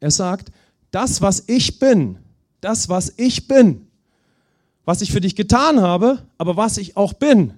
Er 0.00 0.10
sagt, 0.10 0.50
das, 0.90 1.22
was 1.22 1.44
ich 1.46 1.78
bin, 1.78 2.18
das, 2.64 2.88
was 2.88 3.12
ich 3.16 3.46
bin, 3.46 3.86
was 4.84 5.02
ich 5.02 5.12
für 5.12 5.20
dich 5.20 5.36
getan 5.36 5.80
habe, 5.80 6.22
aber 6.38 6.56
was 6.56 6.78
ich 6.78 6.96
auch 6.96 7.12
bin. 7.12 7.54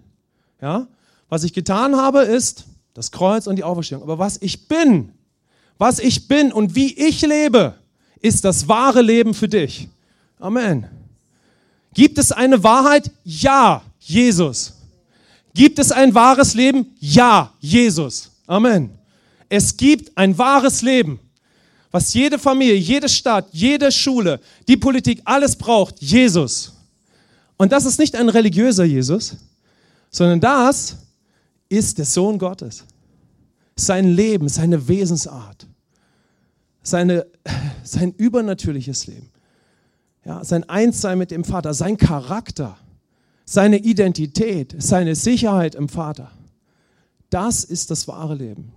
Ja? 0.60 0.86
Was 1.28 1.44
ich 1.44 1.52
getan 1.52 1.96
habe, 1.96 2.20
ist 2.20 2.66
das 2.94 3.10
Kreuz 3.10 3.46
und 3.46 3.56
die 3.56 3.64
Auferstehung. 3.64 4.02
Aber 4.02 4.18
was 4.18 4.40
ich 4.40 4.68
bin, 4.68 5.12
was 5.78 5.98
ich 5.98 6.28
bin 6.28 6.52
und 6.52 6.74
wie 6.74 6.94
ich 6.94 7.22
lebe, 7.22 7.74
ist 8.20 8.44
das 8.44 8.68
wahre 8.68 9.02
Leben 9.02 9.34
für 9.34 9.48
dich. 9.48 9.88
Amen. 10.38 10.86
Gibt 11.94 12.18
es 12.18 12.32
eine 12.32 12.62
Wahrheit? 12.62 13.10
Ja, 13.24 13.82
Jesus. 13.98 14.74
Gibt 15.54 15.78
es 15.78 15.92
ein 15.92 16.14
wahres 16.14 16.54
Leben? 16.54 16.94
Ja, 16.98 17.52
Jesus. 17.60 18.30
Amen. 18.46 18.90
Es 19.48 19.76
gibt 19.76 20.16
ein 20.16 20.36
wahres 20.36 20.82
Leben, 20.82 21.18
was 21.96 22.12
jede 22.12 22.38
Familie, 22.38 22.74
jede 22.74 23.08
Stadt, 23.08 23.48
jede 23.52 23.90
Schule, 23.90 24.38
die 24.68 24.76
Politik, 24.76 25.22
alles 25.24 25.56
braucht. 25.56 26.02
Jesus. 26.02 26.72
Und 27.56 27.72
das 27.72 27.86
ist 27.86 27.98
nicht 27.98 28.14
ein 28.14 28.28
religiöser 28.28 28.84
Jesus, 28.84 29.36
sondern 30.10 30.38
das 30.40 30.96
ist 31.70 31.96
der 31.96 32.04
Sohn 32.04 32.38
Gottes. 32.38 32.84
Sein 33.76 34.10
Leben, 34.10 34.50
seine 34.50 34.86
Wesensart, 34.86 35.66
seine, 36.82 37.26
sein 37.82 38.12
übernatürliches 38.12 39.06
Leben, 39.06 39.30
ja, 40.26 40.44
sein 40.44 40.68
Einssein 40.68 41.16
mit 41.16 41.30
dem 41.30 41.44
Vater, 41.44 41.72
sein 41.72 41.96
Charakter 41.96 42.76
seine 43.46 43.78
Identität, 43.78 44.74
seine 44.78 45.14
Sicherheit 45.14 45.74
im 45.74 45.88
Vater. 45.88 46.30
Das 47.30 47.64
ist 47.64 47.90
das 47.90 48.06
wahre 48.06 48.34
Leben. 48.34 48.72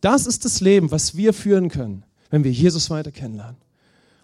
Das 0.00 0.26
ist 0.26 0.44
das 0.44 0.60
Leben, 0.60 0.90
was 0.90 1.16
wir 1.16 1.32
führen 1.32 1.68
können, 1.68 2.04
wenn 2.30 2.44
wir 2.44 2.52
Jesus 2.52 2.90
weiter 2.90 3.10
kennenlernen. 3.10 3.56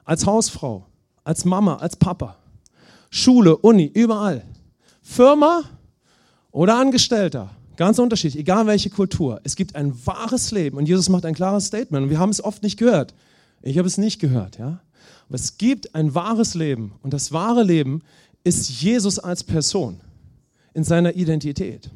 Als 0.04 0.26
Hausfrau, 0.26 0.86
als 1.24 1.44
Mama, 1.44 1.76
als 1.76 1.96
Papa, 1.96 2.36
Schule, 3.10 3.56
Uni, 3.56 3.90
überall. 3.92 4.44
Firma 5.02 5.62
oder 6.50 6.78
Angestellter, 6.78 7.50
ganz 7.76 7.98
unterschiedlich, 7.98 8.40
egal 8.40 8.66
welche 8.66 8.90
Kultur. 8.90 9.40
Es 9.44 9.56
gibt 9.56 9.76
ein 9.76 9.94
wahres 10.06 10.50
Leben 10.50 10.76
und 10.76 10.88
Jesus 10.88 11.08
macht 11.08 11.24
ein 11.24 11.34
klares 11.34 11.66
Statement 11.66 12.04
und 12.04 12.10
wir 12.10 12.18
haben 12.18 12.30
es 12.30 12.42
oft 12.42 12.62
nicht 12.62 12.78
gehört. 12.78 13.14
Ich 13.62 13.78
habe 13.78 13.88
es 13.88 13.98
nicht 13.98 14.20
gehört, 14.20 14.58
ja. 14.58 14.80
Aber 15.28 15.34
es 15.34 15.58
gibt 15.58 15.94
ein 15.94 16.14
wahres 16.14 16.54
Leben 16.54 16.92
und 17.02 17.12
das 17.12 17.32
wahre 17.32 17.62
Leben 17.62 18.02
ist 18.44 18.68
Jesus 18.80 19.18
als 19.18 19.42
Person 19.42 20.00
in 20.72 20.84
seiner 20.84 21.16
Identität. 21.16 21.90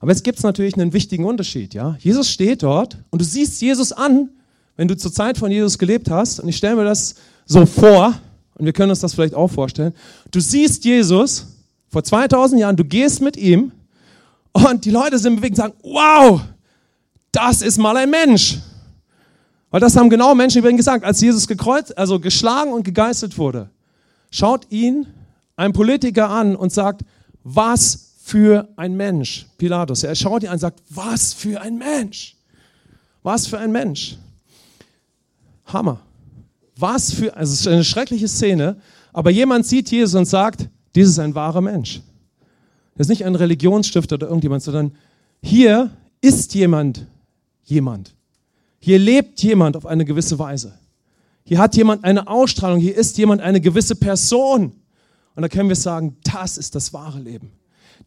Aber 0.00 0.10
jetzt 0.12 0.24
gibt 0.24 0.38
es 0.38 0.44
natürlich 0.44 0.74
einen 0.74 0.92
wichtigen 0.92 1.24
Unterschied. 1.24 1.74
Ja? 1.74 1.96
Jesus 2.00 2.30
steht 2.30 2.62
dort 2.62 2.98
und 3.10 3.20
du 3.20 3.24
siehst 3.24 3.60
Jesus 3.60 3.92
an, 3.92 4.30
wenn 4.78 4.86
du 4.86 4.96
zur 4.96 5.12
Zeit 5.12 5.36
von 5.36 5.50
Jesus 5.50 5.76
gelebt 5.76 6.08
hast. 6.08 6.38
Und 6.38 6.48
ich 6.48 6.56
stelle 6.56 6.76
mir 6.76 6.84
das 6.84 7.16
so 7.44 7.66
vor, 7.66 8.14
und 8.54 8.64
wir 8.64 8.72
können 8.72 8.90
uns 8.90 9.00
das 9.00 9.12
vielleicht 9.12 9.34
auch 9.34 9.48
vorstellen. 9.48 9.92
Du 10.30 10.40
siehst 10.40 10.84
Jesus 10.84 11.46
vor 11.88 12.04
2000 12.04 12.60
Jahren, 12.60 12.76
du 12.76 12.84
gehst 12.84 13.20
mit 13.20 13.36
ihm 13.36 13.72
und 14.52 14.84
die 14.84 14.90
Leute 14.90 15.18
sind 15.18 15.36
bewegt 15.36 15.58
und 15.58 15.62
sagen, 15.64 15.74
wow, 15.82 16.40
das 17.32 17.60
ist 17.60 17.76
mal 17.76 17.96
ein 17.96 18.08
Mensch. 18.08 18.58
Weil 19.70 19.80
das 19.80 19.96
haben 19.96 20.08
genau 20.08 20.34
Menschen 20.34 20.58
über 20.58 20.70
ihn 20.70 20.76
gesagt, 20.76 21.04
als 21.04 21.20
Jesus 21.20 21.48
gekreuzt, 21.48 21.98
also 21.98 22.20
geschlagen 22.20 22.72
und 22.72 22.84
gegeißelt 22.84 23.36
wurde. 23.36 23.70
Schaut 24.30 24.70
ihn 24.70 25.08
einen 25.56 25.72
Politiker 25.72 26.30
an 26.30 26.54
und 26.54 26.72
sagt, 26.72 27.02
was 27.42 28.12
für 28.22 28.68
ein 28.76 28.96
Mensch. 28.96 29.46
Pilatus, 29.58 30.04
er 30.04 30.14
schaut 30.14 30.44
ihn 30.44 30.48
an 30.48 30.54
und 30.54 30.60
sagt, 30.60 30.82
was 30.88 31.34
für 31.34 31.60
ein 31.60 31.78
Mensch. 31.78 32.36
Was 33.24 33.48
für 33.48 33.58
ein 33.58 33.72
Mensch. 33.72 34.16
Hammer. 35.72 36.00
Was 36.76 37.12
für, 37.12 37.36
also 37.36 37.52
es 37.52 37.60
ist 37.60 37.68
eine 37.68 37.84
schreckliche 37.84 38.28
Szene, 38.28 38.76
aber 39.12 39.30
jemand 39.30 39.66
sieht 39.66 39.90
Jesus 39.90 40.14
und 40.14 40.26
sagt, 40.26 40.68
dies 40.94 41.08
ist 41.08 41.18
ein 41.18 41.34
wahrer 41.34 41.60
Mensch. 41.60 42.00
Das 42.96 43.06
ist 43.06 43.10
nicht 43.10 43.24
ein 43.24 43.34
Religionsstifter 43.34 44.14
oder 44.14 44.26
irgendjemand, 44.28 44.62
sondern 44.62 44.92
hier 45.42 45.90
ist 46.20 46.54
jemand, 46.54 47.06
jemand. 47.64 48.14
Hier 48.80 48.98
lebt 48.98 49.42
jemand 49.42 49.76
auf 49.76 49.86
eine 49.86 50.04
gewisse 50.04 50.38
Weise. 50.38 50.74
Hier 51.44 51.58
hat 51.58 51.76
jemand 51.76 52.04
eine 52.04 52.28
Ausstrahlung, 52.28 52.78
hier 52.78 52.96
ist 52.96 53.18
jemand 53.18 53.40
eine 53.40 53.60
gewisse 53.60 53.96
Person. 53.96 54.72
Und 55.34 55.42
da 55.42 55.48
können 55.48 55.68
wir 55.68 55.76
sagen, 55.76 56.16
das 56.24 56.58
ist 56.58 56.74
das 56.74 56.92
wahre 56.92 57.20
Leben. 57.20 57.52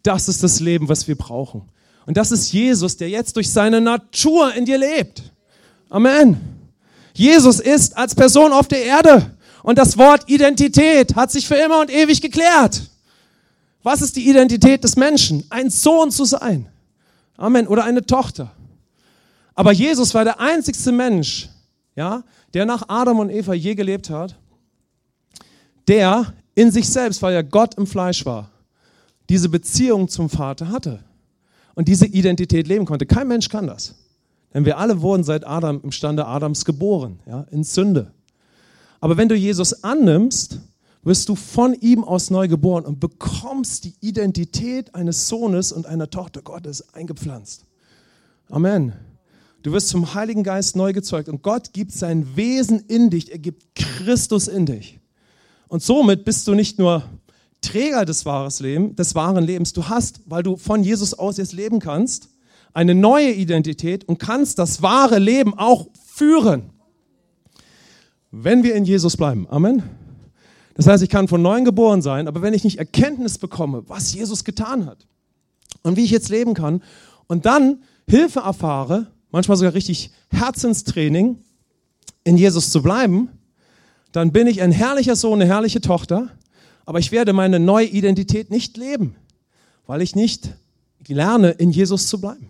Das 0.04 0.28
ist 0.28 0.44
das 0.44 0.60
Leben, 0.60 0.90
was 0.90 1.08
wir 1.08 1.16
brauchen. 1.16 1.64
Und 2.06 2.18
das 2.18 2.32
ist 2.32 2.52
Jesus, 2.52 2.98
der 2.98 3.10
jetzt 3.10 3.36
durch 3.36 3.50
seine 3.50 3.82
Natur 3.82 4.54
in 4.54 4.66
dir 4.66 4.78
lebt. 4.78 5.24
Amen. 5.90 6.61
Jesus 7.14 7.60
ist 7.60 7.98
als 7.98 8.16
Person 8.16 8.52
auf 8.52 8.68
der 8.68 8.84
Erde. 8.86 9.36
Und 9.64 9.78
das 9.78 9.98
Wort 9.98 10.30
Identität 10.30 11.16
hat 11.16 11.32
sich 11.32 11.48
für 11.48 11.56
immer 11.56 11.82
und 11.82 11.92
ewig 11.92 12.22
geklärt. 12.22 12.90
Was 13.84 14.02
ist 14.02 14.16
die 14.16 14.30
Identität 14.30 14.84
des 14.84 14.96
Menschen? 14.96 15.44
Ein 15.50 15.70
Sohn 15.70 16.12
zu 16.12 16.26
sein. 16.26 16.68
Amen. 17.38 17.68
Oder 17.68 17.84
eine 17.84 18.06
Tochter. 18.06 18.52
Aber 19.56 19.72
Jesus 19.72 20.14
war 20.14 20.24
der 20.24 20.40
einzigste 20.40 20.92
Mensch, 20.92 21.50
ja, 21.96 22.24
der 22.54 22.66
nach 22.66 22.84
Adam 22.88 23.20
und 23.20 23.30
Eva 23.30 23.54
je 23.54 23.76
gelebt 23.76 24.10
hat, 24.10 24.36
der 25.88 26.34
in 26.56 26.72
sich 26.72 26.88
selbst, 26.88 27.22
weil 27.22 27.34
er 27.34 27.44
Gott 27.44 27.76
im 27.76 27.88
Fleisch 27.88 28.26
war, 28.26 28.50
diese 29.30 29.50
Beziehung 29.50 30.08
zum 30.08 30.30
Vater 30.30 30.70
hatte 30.70 31.04
und 31.76 31.88
diese 31.88 32.06
Identität 32.06 32.68
leben 32.68 32.86
konnte. 32.86 33.06
Kein 33.06 33.28
Mensch 33.28 33.50
kann 33.50 33.68
das. 33.68 33.96
Denn 34.54 34.66
wir 34.66 34.78
alle 34.78 35.02
wurden 35.02 35.24
seit 35.24 35.48
Adam 35.48 35.80
im 35.84 35.92
Stande 35.92 36.26
Adams 36.26 36.66
geboren, 36.66 37.20
ja, 37.26 37.46
in 37.52 37.64
Sünde. 37.64 38.12
Aber 39.00 39.18
wenn 39.18 39.30
du 39.30 39.36
Jesus 39.36 39.84
annimmst, 39.84 40.60
wirst 41.04 41.30
du 41.30 41.36
von 41.36 41.74
ihm 41.74 42.04
aus 42.04 42.30
neu 42.30 42.48
geboren 42.48 42.86
und 42.86 43.00
bekommst 43.00 43.86
die 43.86 43.96
Identität 44.02 44.94
eines 44.94 45.28
Sohnes 45.28 45.72
und 45.72 45.88
einer 45.88 46.10
Tochter 46.10 46.42
Gottes 46.42 46.94
eingepflanzt. 46.94 47.66
Amen. 48.50 48.94
Du 49.64 49.72
wirst 49.72 49.90
zum 49.90 50.14
Heiligen 50.14 50.44
Geist 50.44 50.76
neu 50.76 50.92
gezeugt 50.92 51.30
und 51.30 51.44
Gott 51.44 51.74
gibt 51.74 51.92
sein 51.92 52.36
Wesen 52.36 52.80
in 52.88 53.10
dich, 53.10 53.32
er 53.32 53.40
gibt 53.40 53.76
Christus 53.76 54.48
in 54.48 54.66
dich. 54.66 55.00
Und 55.68 55.82
somit 55.82 56.26
bist 56.26 56.48
du 56.48 56.54
nicht 56.54 56.80
nur 56.80 57.04
Träger 57.62 58.06
des, 58.06 58.26
wahres 58.26 58.60
Leben, 58.60 58.96
des 58.96 59.14
wahren 59.16 59.44
Lebens, 59.44 59.72
du 59.72 59.88
hast, 59.88 60.22
weil 60.26 60.44
du 60.44 60.58
von 60.58 60.84
Jesus 60.84 61.14
aus 61.14 61.38
jetzt 61.38 61.54
leben 61.54 61.80
kannst, 61.80 62.30
eine 62.74 62.96
neue 62.96 63.32
Identität 63.32 64.08
und 64.08 64.20
kannst 64.20 64.60
das 64.60 64.82
wahre 64.82 65.20
Leben 65.20 65.58
auch 65.58 65.88
führen. 66.14 66.70
Wenn 68.32 68.64
wir 68.64 68.76
in 68.76 68.86
Jesus 68.86 69.18
bleiben. 69.18 69.48
Amen. 69.50 69.84
Das 70.76 70.88
heißt, 70.88 71.04
ich 71.04 71.10
kann 71.10 71.28
von 71.28 71.42
neuem 71.42 71.66
geboren 71.66 72.02
sein, 72.02 72.28
aber 72.28 72.42
wenn 72.42 72.54
ich 72.54 72.64
nicht 72.64 72.80
Erkenntnis 72.80 73.38
bekomme, 73.38 73.84
was 73.88 74.14
Jesus 74.14 74.44
getan 74.44 74.86
hat 74.86 75.06
und 75.84 75.98
wie 75.98 76.06
ich 76.06 76.12
jetzt 76.12 76.30
leben 76.30 76.54
kann 76.54 76.82
und 77.28 77.46
dann 77.46 77.84
Hilfe 78.08 78.40
erfahre, 78.40 79.08
manchmal 79.32 79.58
sogar 79.58 79.74
richtig 79.74 80.12
Herzenstraining, 80.30 81.38
in 82.24 82.38
Jesus 82.38 82.70
zu 82.70 82.82
bleiben, 82.82 83.30
dann 84.12 84.32
bin 84.32 84.48
ich 84.48 84.62
ein 84.62 84.72
herrlicher 84.72 85.16
Sohn, 85.16 85.42
eine 85.42 85.52
herrliche 85.52 85.82
Tochter, 85.82 86.30
aber 86.86 87.00
ich 87.00 87.12
werde 87.12 87.34
meine 87.34 87.60
neue 87.60 87.88
Identität 87.88 88.52
nicht 88.52 88.78
leben, 88.78 89.16
weil 89.88 90.02
ich 90.02 90.16
nicht 90.16 90.56
lerne, 91.08 91.52
in 91.52 91.72
Jesus 91.72 92.08
zu 92.08 92.22
bleiben. 92.22 92.50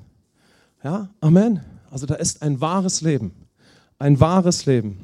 Ja, 0.84 1.10
Amen. 1.20 1.62
Also 1.92 2.06
da 2.08 2.16
ist 2.16 2.42
ein 2.42 2.60
wahres 2.60 3.02
Leben, 3.02 3.34
ein 4.00 4.20
wahres 4.20 4.66
Leben. 4.66 4.98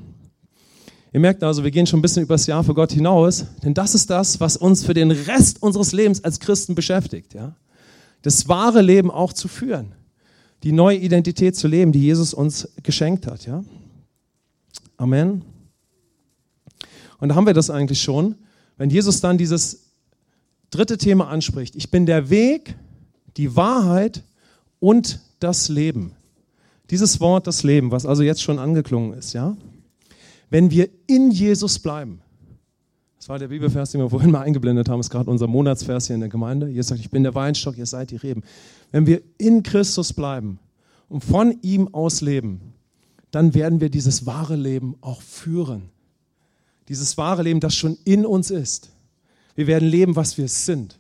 Ihr 1.14 1.20
merkt 1.20 1.44
also, 1.44 1.64
wir 1.64 1.72
gehen 1.72 1.86
schon 1.86 2.00
ein 2.00 2.02
bisschen 2.02 2.24
übers 2.24 2.48
Jahr 2.48 2.64
für 2.64 2.74
Gott 2.74 2.92
hinaus, 2.92 3.46
denn 3.64 3.74
das 3.74 3.94
ist 3.94 4.10
das, 4.10 4.40
was 4.40 4.58
uns 4.58 4.84
für 4.84 4.94
den 4.94 5.12
Rest 5.12 5.62
unseres 5.62 5.92
Lebens 5.92 6.24
als 6.24 6.40
Christen 6.40 6.76
beschäftigt. 6.76 7.34
Ja? 7.34 7.56
Das 8.24 8.48
wahre 8.48 8.82
Leben 8.82 9.12
auch 9.12 9.34
zu 9.34 9.48
führen, 9.48 9.94
die 10.64 10.72
neue 10.72 10.98
Identität 10.98 11.56
zu 11.56 11.68
leben, 11.68 11.92
die 11.92 12.02
Jesus 12.02 12.34
uns 12.34 12.70
geschenkt 12.82 13.28
hat. 13.28 13.46
Ja? 13.46 13.64
Amen. 14.98 15.44
Und 17.20 17.30
da 17.30 17.36
haben 17.36 17.46
wir 17.46 17.54
das 17.54 17.70
eigentlich 17.70 18.02
schon, 18.02 18.36
wenn 18.78 18.90
Jesus 18.90 19.22
dann 19.22 19.38
dieses 19.38 19.92
dritte 20.72 20.98
Thema 20.98 21.28
anspricht. 21.30 21.76
Ich 21.76 21.92
bin 21.92 22.06
der 22.06 22.30
Weg, 22.30 22.76
die 23.38 23.56
Wahrheit 23.56 24.24
und 24.80 25.20
das 25.40 25.70
Leben. 25.70 26.14
Dieses 26.90 27.20
Wort, 27.20 27.48
das 27.48 27.64
Leben, 27.64 27.92
was 27.92 28.06
also 28.06 28.24
jetzt 28.24 28.42
schon 28.42 28.60
angeklungen 28.60 29.14
ist, 29.14 29.34
ja? 29.34 29.58
Wenn 30.50 30.72
wir 30.72 30.90
in 31.08 31.32
Jesus 31.32 31.80
bleiben, 31.80 32.22
das 33.18 33.28
war 33.28 33.40
der 33.40 33.50
Bibelvers, 33.50 33.92
den 33.92 34.00
wir 34.00 34.10
vorhin 34.10 34.32
mal 34.32 34.44
eingeblendet 34.44 34.88
haben, 34.88 35.02
ist 35.02 35.10
gerade 35.10 35.30
unser 35.30 35.48
Monatsvers 35.48 36.08
hier 36.08 36.14
in 36.14 36.22
der 36.22 36.30
Gemeinde. 36.30 36.70
Jesus 36.70 36.88
sagt, 36.88 37.02
ich 37.02 37.10
bin 37.10 37.24
der 37.24 37.36
Weinstock, 37.36 37.78
ihr 37.78 37.86
seid 37.86 38.12
die 38.12 38.16
Reben. 38.16 38.44
Wenn 38.92 39.06
wir 39.06 39.22
in 39.38 39.64
Christus 39.64 40.14
bleiben 40.14 40.60
und 41.10 41.26
von 41.26 41.58
ihm 41.62 41.94
aus 41.94 42.22
leben, 42.22 42.74
dann 43.32 43.54
werden 43.54 43.82
wir 43.82 43.90
dieses 43.90 44.26
wahre 44.26 44.56
Leben 44.56 44.96
auch 45.02 45.22
führen. 45.22 45.90
Dieses 46.88 47.18
wahre 47.18 47.44
Leben, 47.44 47.60
das 47.60 47.76
schon 47.76 47.98
in 48.06 48.26
uns 48.26 48.50
ist. 48.50 48.92
Wir 49.56 49.68
werden 49.68 49.90
leben, 49.90 50.16
was 50.16 50.38
wir 50.38 50.48
sind. 50.48 50.98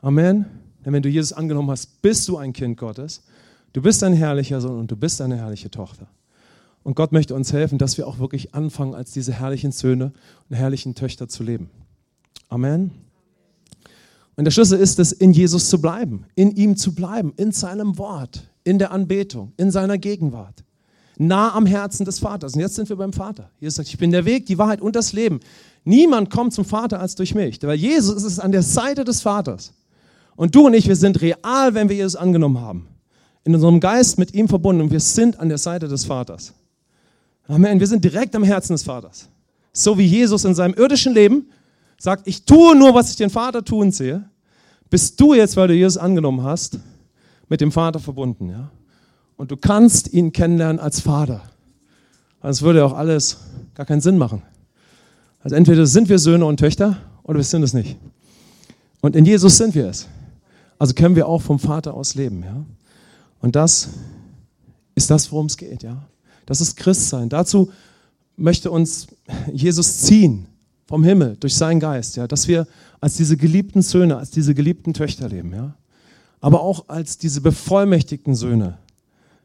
Amen. 0.00 0.46
Denn 0.88 0.94
wenn 0.94 1.02
du 1.02 1.10
Jesus 1.10 1.34
angenommen 1.34 1.70
hast, 1.70 2.00
bist 2.00 2.26
du 2.28 2.38
ein 2.38 2.54
Kind 2.54 2.78
Gottes. 2.78 3.20
Du 3.74 3.82
bist 3.82 4.02
ein 4.02 4.14
herrlicher 4.14 4.62
Sohn 4.62 4.78
und 4.78 4.90
du 4.90 4.96
bist 4.96 5.20
eine 5.20 5.36
herrliche 5.36 5.70
Tochter. 5.70 6.06
Und 6.82 6.96
Gott 6.96 7.12
möchte 7.12 7.34
uns 7.34 7.52
helfen, 7.52 7.76
dass 7.76 7.98
wir 7.98 8.08
auch 8.08 8.20
wirklich 8.20 8.54
anfangen, 8.54 8.94
als 8.94 9.10
diese 9.10 9.34
herrlichen 9.34 9.70
Söhne 9.70 10.14
und 10.48 10.56
herrlichen 10.56 10.94
Töchter 10.94 11.28
zu 11.28 11.42
leben. 11.42 11.68
Amen. 12.48 12.90
Und 14.36 14.46
der 14.46 14.50
Schlüssel 14.50 14.78
ist 14.78 14.98
es, 14.98 15.12
in 15.12 15.34
Jesus 15.34 15.68
zu 15.68 15.78
bleiben, 15.78 16.24
in 16.34 16.52
ihm 16.52 16.74
zu 16.78 16.94
bleiben, 16.94 17.34
in 17.36 17.52
seinem 17.52 17.98
Wort, 17.98 18.48
in 18.64 18.78
der 18.78 18.90
Anbetung, 18.90 19.52
in 19.58 19.70
seiner 19.70 19.98
Gegenwart, 19.98 20.64
nah 21.18 21.54
am 21.54 21.66
Herzen 21.66 22.06
des 22.06 22.18
Vaters. 22.18 22.54
Und 22.54 22.60
jetzt 22.60 22.76
sind 22.76 22.88
wir 22.88 22.96
beim 22.96 23.12
Vater. 23.12 23.50
Jesus 23.60 23.74
sagt, 23.74 23.90
ich 23.90 23.98
bin 23.98 24.10
der 24.10 24.24
Weg, 24.24 24.46
die 24.46 24.56
Wahrheit 24.56 24.80
und 24.80 24.96
das 24.96 25.12
Leben. 25.12 25.40
Niemand 25.84 26.30
kommt 26.30 26.54
zum 26.54 26.64
Vater 26.64 26.98
als 26.98 27.14
durch 27.14 27.34
mich. 27.34 27.62
Weil 27.62 27.76
Jesus 27.76 28.22
ist 28.22 28.38
an 28.38 28.52
der 28.52 28.62
Seite 28.62 29.04
des 29.04 29.20
Vaters. 29.20 29.74
Und 30.38 30.54
du 30.54 30.66
und 30.66 30.74
ich, 30.74 30.86
wir 30.86 30.94
sind 30.94 31.20
real, 31.20 31.74
wenn 31.74 31.88
wir 31.88 31.96
Jesus 31.96 32.14
angenommen 32.14 32.60
haben. 32.60 32.86
In 33.42 33.56
unserem 33.56 33.80
Geist 33.80 34.18
mit 34.18 34.34
ihm 34.34 34.46
verbunden 34.46 34.82
und 34.82 34.92
wir 34.92 35.00
sind 35.00 35.40
an 35.40 35.48
der 35.48 35.58
Seite 35.58 35.88
des 35.88 36.04
Vaters. 36.04 36.54
Amen. 37.48 37.80
Wir 37.80 37.88
sind 37.88 38.04
direkt 38.04 38.36
am 38.36 38.44
Herzen 38.44 38.74
des 38.74 38.84
Vaters. 38.84 39.28
So 39.72 39.98
wie 39.98 40.06
Jesus 40.06 40.44
in 40.44 40.54
seinem 40.54 40.74
irdischen 40.74 41.12
Leben 41.12 41.48
sagt, 41.98 42.28
ich 42.28 42.44
tue 42.44 42.76
nur, 42.76 42.94
was 42.94 43.10
ich 43.10 43.16
den 43.16 43.30
Vater 43.30 43.64
tun 43.64 43.90
sehe, 43.90 44.30
bist 44.88 45.18
du 45.20 45.34
jetzt, 45.34 45.56
weil 45.56 45.66
du 45.66 45.74
Jesus 45.74 45.96
angenommen 45.96 46.44
hast, 46.44 46.78
mit 47.48 47.60
dem 47.60 47.72
Vater 47.72 47.98
verbunden. 47.98 48.48
Ja? 48.48 48.70
Und 49.36 49.50
du 49.50 49.56
kannst 49.56 50.12
ihn 50.12 50.30
kennenlernen 50.30 50.78
als 50.78 51.00
Vater. 51.00 51.42
Also 52.40 52.64
würde 52.64 52.84
auch 52.84 52.92
alles 52.92 53.38
gar 53.74 53.86
keinen 53.86 54.02
Sinn 54.02 54.16
machen. 54.16 54.42
Also 55.40 55.56
entweder 55.56 55.84
sind 55.84 56.08
wir 56.08 56.20
Söhne 56.20 56.44
und 56.44 56.58
Töchter 56.60 56.96
oder 57.24 57.38
wir 57.38 57.44
sind 57.44 57.64
es 57.64 57.74
nicht. 57.74 57.96
Und 59.00 59.16
in 59.16 59.24
Jesus 59.24 59.56
sind 59.56 59.74
wir 59.74 59.88
es. 59.88 60.06
Also 60.78 60.94
können 60.94 61.16
wir 61.16 61.26
auch 61.26 61.42
vom 61.42 61.58
Vater 61.58 61.94
aus 61.94 62.14
leben. 62.14 62.42
Ja? 62.42 62.64
Und 63.40 63.56
das 63.56 63.88
ist 64.94 65.10
das, 65.10 65.30
worum 65.32 65.46
es 65.46 65.56
geht. 65.56 65.82
Ja? 65.82 66.08
Das 66.46 66.60
ist 66.60 66.76
Christsein. 66.76 67.28
Dazu 67.28 67.70
möchte 68.36 68.70
uns 68.70 69.08
Jesus 69.52 69.98
ziehen 69.98 70.46
vom 70.86 71.04
Himmel 71.04 71.36
durch 71.38 71.54
seinen 71.54 71.80
Geist, 71.80 72.16
ja, 72.16 72.26
dass 72.26 72.48
wir 72.48 72.66
als 73.00 73.16
diese 73.16 73.36
geliebten 73.36 73.82
Söhne, 73.82 74.16
als 74.16 74.30
diese 74.30 74.54
geliebten 74.54 74.94
Töchter 74.94 75.28
leben, 75.28 75.52
ja, 75.52 75.74
aber 76.40 76.62
auch 76.62 76.88
als 76.88 77.18
diese 77.18 77.42
bevollmächtigten 77.42 78.34
Söhne, 78.34 78.78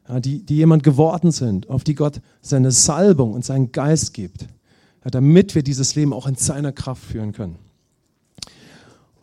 ja, 0.08 0.22
die, 0.22 0.46
die 0.46 0.56
jemand 0.56 0.84
geworden 0.84 1.32
sind, 1.32 1.70
auf 1.70 1.84
die 1.84 1.96
Gott 1.96 2.22
seine 2.42 2.72
Salbung 2.72 3.34
und 3.34 3.44
seinen 3.44 3.74
Geist 3.74 4.13
gibt, 4.13 4.44
ja, 5.04 5.12
damit 5.12 5.54
wir 5.54 5.63
dieses 5.63 5.96
Leben 5.96 6.13
auch 6.13 6.28
in 6.28 6.36
seiner 6.36 6.72
Kraft 6.72 7.04
führen 7.04 7.34
können. 7.34 7.58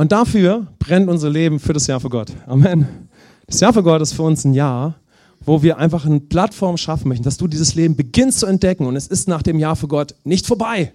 Und 0.00 0.12
dafür 0.12 0.66
brennt 0.78 1.10
unser 1.10 1.28
Leben 1.28 1.60
für 1.60 1.74
das 1.74 1.86
Jahr 1.86 2.00
für 2.00 2.08
Gott. 2.08 2.32
Amen. 2.46 2.88
Das 3.46 3.60
Jahr 3.60 3.74
für 3.74 3.82
Gott 3.82 4.00
ist 4.00 4.14
für 4.14 4.22
uns 4.22 4.46
ein 4.46 4.54
Jahr, 4.54 4.94
wo 5.44 5.62
wir 5.62 5.76
einfach 5.76 6.06
eine 6.06 6.20
Plattform 6.20 6.78
schaffen 6.78 7.08
möchten, 7.08 7.24
dass 7.24 7.36
du 7.36 7.46
dieses 7.46 7.74
Leben 7.74 7.96
beginnst 7.96 8.38
zu 8.38 8.46
entdecken 8.46 8.86
und 8.86 8.96
es 8.96 9.08
ist 9.08 9.28
nach 9.28 9.42
dem 9.42 9.58
Jahr 9.58 9.76
für 9.76 9.88
Gott 9.88 10.14
nicht 10.24 10.46
vorbei, 10.46 10.94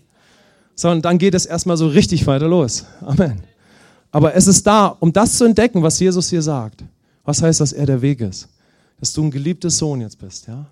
sondern 0.74 1.03
dann 1.03 1.17
geht 1.19 1.35
es 1.35 1.45
erstmal 1.45 1.77
so 1.77 1.88
richtig 1.88 2.25
weiter 2.25 2.47
los. 2.47 2.85
Amen. 3.01 3.43
Aber 4.09 4.33
es 4.33 4.47
ist 4.47 4.65
da, 4.65 4.88
um 4.88 5.13
das 5.13 5.38
zu 5.38 5.45
entdecken, 5.45 5.83
was 5.83 6.00
Jesus 6.00 6.31
hier 6.31 6.41
sagt. 6.41 6.83
Was 7.25 7.43
heißt, 7.43 7.62
dass 7.62 7.74
er 7.74 7.85
der 7.85 8.01
Weg 8.01 8.21
ist? 8.21 8.50
Dass 9.00 9.13
du 9.13 9.24
ein 9.24 9.29
geliebter 9.29 9.69
Sohn 9.69 10.01
jetzt 10.01 10.18
bist, 10.18 10.48
ja? 10.48 10.65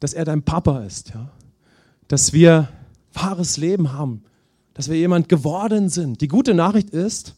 Dass 0.00 0.14
er 0.14 0.24
dein 0.24 0.42
Papa 0.42 0.80
ist, 0.80 1.10
ja? 1.10 1.30
Dass 2.08 2.32
wir 2.32 2.70
wahres 3.12 3.56
Leben 3.56 3.92
haben, 3.92 4.24
dass 4.74 4.90
wir 4.90 4.96
jemand 4.96 5.28
geworden 5.28 5.88
sind. 5.88 6.20
Die 6.22 6.28
gute 6.28 6.54
Nachricht 6.54 6.90
ist, 6.90 7.36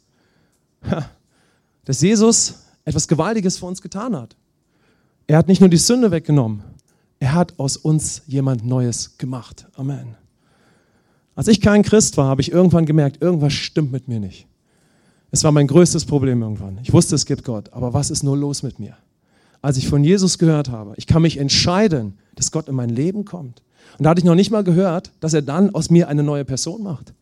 dass 1.84 2.00
Jesus 2.00 2.66
etwas 2.84 3.08
Gewaltiges 3.08 3.58
für 3.58 3.66
uns 3.66 3.82
getan 3.82 4.16
hat. 4.16 4.36
Er 5.26 5.38
hat 5.38 5.48
nicht 5.48 5.60
nur 5.60 5.70
die 5.70 5.76
Sünde 5.76 6.10
weggenommen, 6.10 6.62
er 7.20 7.34
hat 7.34 7.58
aus 7.58 7.76
uns 7.76 8.22
jemand 8.26 8.64
Neues 8.64 9.18
gemacht. 9.18 9.66
Amen. 9.74 10.16
Als 11.34 11.48
ich 11.48 11.60
kein 11.60 11.82
Christ 11.82 12.16
war, 12.16 12.26
habe 12.26 12.40
ich 12.40 12.50
irgendwann 12.50 12.86
gemerkt, 12.86 13.22
irgendwas 13.22 13.52
stimmt 13.52 13.92
mit 13.92 14.08
mir 14.08 14.20
nicht. 14.20 14.46
Es 15.30 15.44
war 15.44 15.52
mein 15.52 15.68
größtes 15.68 16.06
Problem 16.06 16.42
irgendwann. 16.42 16.78
Ich 16.82 16.92
wusste, 16.92 17.14
es 17.14 17.26
gibt 17.26 17.44
Gott, 17.44 17.72
aber 17.72 17.94
was 17.94 18.10
ist 18.10 18.22
nur 18.22 18.36
los 18.36 18.62
mit 18.62 18.78
mir? 18.78 18.96
Als 19.62 19.76
ich 19.76 19.86
von 19.86 20.02
Jesus 20.02 20.38
gehört 20.38 20.70
habe, 20.70 20.94
ich 20.96 21.06
kann 21.06 21.22
mich 21.22 21.36
entscheiden, 21.36 22.18
dass 22.34 22.50
Gott 22.50 22.68
in 22.68 22.74
mein 22.74 22.88
Leben 22.88 23.24
kommt. 23.24 23.62
Und 23.98 24.04
da 24.04 24.10
hatte 24.10 24.20
ich 24.20 24.24
noch 24.24 24.34
nicht 24.34 24.50
mal 24.50 24.64
gehört, 24.64 25.12
dass 25.20 25.34
er 25.34 25.42
dann 25.42 25.74
aus 25.74 25.90
mir 25.90 26.08
eine 26.08 26.22
neue 26.22 26.44
Person 26.44 26.82
macht. 26.82 27.12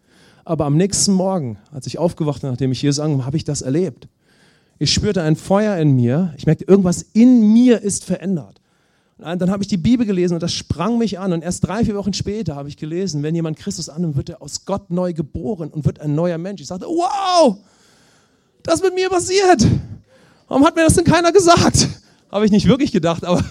Aber 0.48 0.64
am 0.64 0.78
nächsten 0.78 1.12
Morgen, 1.12 1.58
als 1.72 1.86
ich 1.86 1.98
aufgewacht 1.98 2.40
bin, 2.40 2.48
nachdem 2.48 2.72
ich 2.72 2.80
Jesus 2.80 3.00
angenommen 3.00 3.26
habe, 3.26 3.36
ich 3.36 3.44
das 3.44 3.60
erlebt. 3.60 4.08
Ich 4.78 4.90
spürte 4.90 5.20
ein 5.20 5.36
Feuer 5.36 5.76
in 5.76 5.94
mir. 5.94 6.32
Ich 6.38 6.46
merkte, 6.46 6.64
irgendwas 6.64 7.04
in 7.12 7.52
mir 7.52 7.82
ist 7.82 8.06
verändert. 8.06 8.58
Und 9.18 9.42
dann 9.42 9.50
habe 9.50 9.62
ich 9.62 9.68
die 9.68 9.76
Bibel 9.76 10.06
gelesen 10.06 10.32
und 10.32 10.42
das 10.42 10.54
sprang 10.54 10.96
mich 10.96 11.18
an. 11.18 11.34
Und 11.34 11.44
erst 11.44 11.66
drei, 11.66 11.84
vier 11.84 11.96
Wochen 11.96 12.14
später 12.14 12.56
habe 12.56 12.70
ich 12.70 12.78
gelesen, 12.78 13.22
wenn 13.22 13.34
jemand 13.34 13.58
Christus 13.58 13.90
annimmt, 13.90 14.16
wird 14.16 14.30
er 14.30 14.40
aus 14.40 14.64
Gott 14.64 14.90
neu 14.90 15.12
geboren 15.12 15.68
und 15.68 15.84
wird 15.84 16.00
ein 16.00 16.14
neuer 16.14 16.38
Mensch. 16.38 16.62
Ich 16.62 16.68
sagte, 16.68 16.86
wow, 16.86 17.58
das 18.62 18.76
ist 18.76 18.84
mit 18.84 18.94
mir 18.94 19.10
passiert. 19.10 19.66
Warum 20.46 20.64
hat 20.64 20.74
mir 20.76 20.84
das 20.84 20.94
denn 20.94 21.04
keiner 21.04 21.30
gesagt? 21.30 21.88
Habe 22.32 22.46
ich 22.46 22.50
nicht 22.50 22.66
wirklich 22.66 22.90
gedacht, 22.90 23.22
aber 23.22 23.44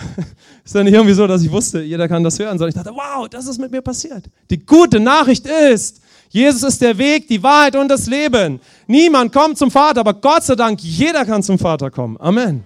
ist 0.64 0.74
ja 0.74 0.82
nicht 0.82 0.94
irgendwie 0.94 1.14
so, 1.14 1.26
dass 1.26 1.42
ich 1.42 1.52
wusste, 1.52 1.82
jeder 1.82 2.08
kann 2.08 2.24
das 2.24 2.38
hören, 2.38 2.56
sondern 2.56 2.70
ich 2.70 2.74
dachte, 2.74 2.92
wow, 2.94 3.28
das 3.28 3.46
ist 3.46 3.60
mit 3.60 3.70
mir 3.70 3.82
passiert. 3.82 4.24
Die 4.48 4.64
gute 4.64 4.98
Nachricht 4.98 5.46
ist, 5.46 6.00
Jesus 6.30 6.62
ist 6.62 6.82
der 6.82 6.98
Weg, 6.98 7.28
die 7.28 7.42
Wahrheit 7.42 7.76
und 7.76 7.88
das 7.88 8.06
Leben. 8.06 8.60
Niemand 8.86 9.32
kommt 9.32 9.58
zum 9.58 9.70
Vater, 9.70 10.00
aber 10.00 10.14
Gott 10.14 10.44
sei 10.44 10.54
Dank, 10.54 10.80
jeder 10.82 11.24
kann 11.24 11.42
zum 11.42 11.58
Vater 11.58 11.90
kommen. 11.90 12.16
Amen. 12.20 12.64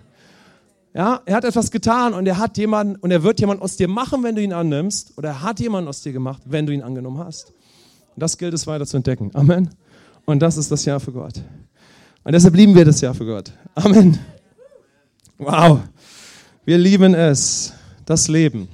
Ja, 0.95 1.23
er 1.25 1.37
hat 1.37 1.45
etwas 1.45 1.71
getan 1.71 2.13
und 2.13 2.27
er 2.27 2.39
hat 2.39 2.59
jemanden 2.59 2.97
und 2.97 3.11
er 3.11 3.23
wird 3.23 3.41
jemanden 3.41 3.63
aus 3.63 3.77
dir 3.77 3.89
machen, 3.89 4.23
wenn 4.23 4.35
du 4.35 4.43
ihn 4.43 4.53
annimmst, 4.53 5.17
oder 5.17 5.31
er 5.31 5.43
hat 5.43 5.59
jemanden 5.61 5.89
aus 5.89 6.03
dir 6.03 6.13
gemacht, 6.13 6.43
wenn 6.45 6.67
du 6.67 6.73
ihn 6.73 6.83
angenommen 6.83 7.19
hast. 7.19 7.53
Und 8.15 8.23
das 8.23 8.37
gilt 8.37 8.53
es 8.53 8.67
weiter 8.67 8.85
zu 8.85 8.99
entdecken. 8.99 9.31
Amen. 9.33 9.71
Und 10.27 10.41
das 10.41 10.57
ist 10.57 10.71
das 10.71 10.85
Jahr 10.85 11.01
für 11.01 11.13
Gott. 11.13 11.41
Und 12.25 12.33
deshalb 12.33 12.55
lieben 12.55 12.75
wir 12.75 12.85
das 12.85 13.01
Jahr 13.01 13.15
für 13.15 13.25
Gott. 13.25 13.53
Amen. 13.75 14.19
Wow. 15.39 15.81
Wir 16.65 16.79
lieben 16.79 17.15
es, 17.15 17.73
das 18.05 18.29
Leben. 18.29 18.69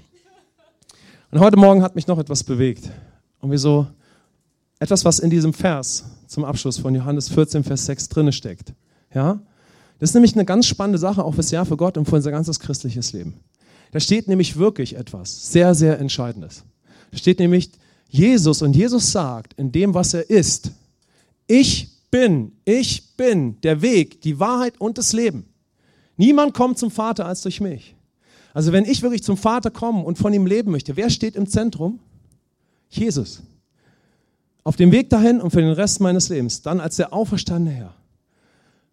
Und 1.31 1.41
heute 1.41 1.57
Morgen 1.57 1.83
hat 1.83 1.95
mich 1.95 2.07
noch 2.07 2.19
etwas 2.19 2.43
bewegt. 2.43 2.91
Und 3.41 3.51
wieso? 3.51 3.87
Etwas, 4.79 5.05
was 5.05 5.19
in 5.19 5.31
diesem 5.31 5.53
Vers 5.53 6.05
zum 6.27 6.45
Abschluss 6.45 6.79
von 6.79 6.95
Johannes 6.95 7.29
14, 7.29 7.65
Vers 7.65 7.87
6 7.87 8.09
drinne 8.09 8.33
steckt. 8.33 8.75
Ja? 9.15 9.41
Das 9.99 10.11
ist 10.11 10.15
nämlich 10.15 10.35
eine 10.35 10.45
ganz 10.45 10.67
spannende 10.67 10.99
Sache 10.99 11.25
auch 11.25 11.35
fürs 11.35 11.51
Jahr 11.51 11.67
für 11.67 11.77
Gott 11.77 11.97
und 11.97 12.07
für 12.07 12.17
unser 12.17 12.31
ganzes 12.31 12.61
christliches 12.61 13.13
Leben. 13.13 13.41
Da 13.91 14.01
steht 14.01 14.29
nämlich 14.29 14.57
wirklich 14.57 14.95
etwas 14.97 15.51
sehr, 15.51 15.75
sehr 15.75 15.99
Entscheidendes. 15.99 16.65
Da 17.11 17.19
steht 17.19 17.39
nämlich 17.39 17.71
Jesus 18.09 18.63
und 18.63 18.77
Jesus 18.77 19.11
sagt 19.11 19.55
in 19.55 19.73
dem, 19.73 19.95
was 19.95 20.15
er 20.15 20.29
ist, 20.31 20.73
ich 21.47 21.89
bin, 22.11 22.53
ich 22.65 23.17
bin 23.17 23.61
der 23.63 23.83
Weg, 23.83 24.21
die 24.23 24.39
Wahrheit 24.39 24.81
und 24.81 24.99
das 24.99 25.13
Leben. 25.13 25.47
Niemand 26.17 26.55
kommt 26.55 26.79
zum 26.79 26.91
Vater 26.91 27.27
als 27.27 27.43
durch 27.43 27.61
mich. 27.61 27.95
Also 28.53 28.73
wenn 28.73 28.85
ich 28.85 29.03
wirklich 29.03 29.23
zum 29.23 29.37
Vater 29.37 29.71
komme 29.71 30.03
und 30.03 30.19
von 30.19 30.33
ihm 30.33 30.47
leben 30.47 30.71
möchte, 30.71 30.97
wer 30.97 31.11
steht 31.11 31.37
im 31.37 31.47
Zentrum? 31.49 32.01
Jesus 32.91 33.43
auf 34.69 34.77
dem 34.77 34.93
Weg 34.93 35.09
dahin 35.09 35.41
und 35.41 35.51
für 35.51 35.63
den 35.63 35.73
Rest 35.73 35.99
meines 36.03 36.29
Lebens, 36.29 36.61
dann 36.61 36.79
als 36.79 36.97
der 36.97 37.15
auferstandene 37.15 37.75
Herr. 37.75 37.95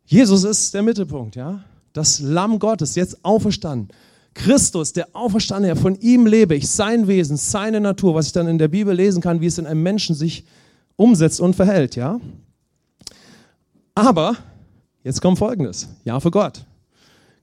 Jesus 0.05 0.45
ist 0.45 0.73
der 0.73 0.83
Mittelpunkt, 0.83 1.35
ja? 1.35 1.65
Das 1.91 2.21
Lamm 2.21 2.59
Gottes, 2.59 2.95
jetzt 2.95 3.25
auferstanden. 3.25 3.89
Christus, 4.33 4.93
der 4.93 5.09
auferstandene 5.11 5.75
Herr, 5.75 5.75
von 5.75 5.99
ihm 5.99 6.27
lebe 6.27 6.55
ich, 6.55 6.69
sein 6.69 7.09
Wesen, 7.09 7.35
seine 7.35 7.81
Natur, 7.81 8.15
was 8.15 8.27
ich 8.27 8.31
dann 8.31 8.47
in 8.47 8.57
der 8.57 8.69
Bibel 8.69 8.95
lesen 8.95 9.21
kann, 9.21 9.41
wie 9.41 9.47
es 9.47 9.57
in 9.57 9.65
einem 9.65 9.83
Menschen 9.83 10.15
sich 10.15 10.45
umsetzt 10.95 11.41
und 11.41 11.57
verhält, 11.57 11.97
ja? 11.97 12.21
Aber, 13.95 14.37
jetzt 15.03 15.21
kommt 15.21 15.39
Folgendes, 15.39 15.89
ja 16.05 16.21
für 16.21 16.31
Gott. 16.31 16.65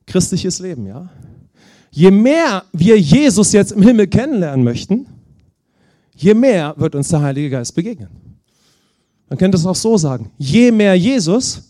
Christliches 0.07 0.59
Leben, 0.59 0.87
ja? 0.87 1.11
Je 1.90 2.11
mehr 2.11 2.64
wir 2.73 2.99
Jesus 2.99 3.53
jetzt 3.53 3.73
im 3.73 3.83
Himmel 3.83 4.07
kennenlernen 4.07 4.64
möchten, 4.64 5.05
je 6.16 6.33
mehr 6.33 6.73
wird 6.79 6.95
uns 6.95 7.09
der 7.09 7.21
Heilige 7.21 7.51
Geist 7.51 7.75
begegnen. 7.75 8.21
Man 9.33 9.38
könnte 9.38 9.57
es 9.57 9.64
auch 9.64 9.75
so 9.75 9.97
sagen. 9.97 10.31
Je 10.37 10.71
mehr 10.71 10.95
Jesus, 10.95 11.62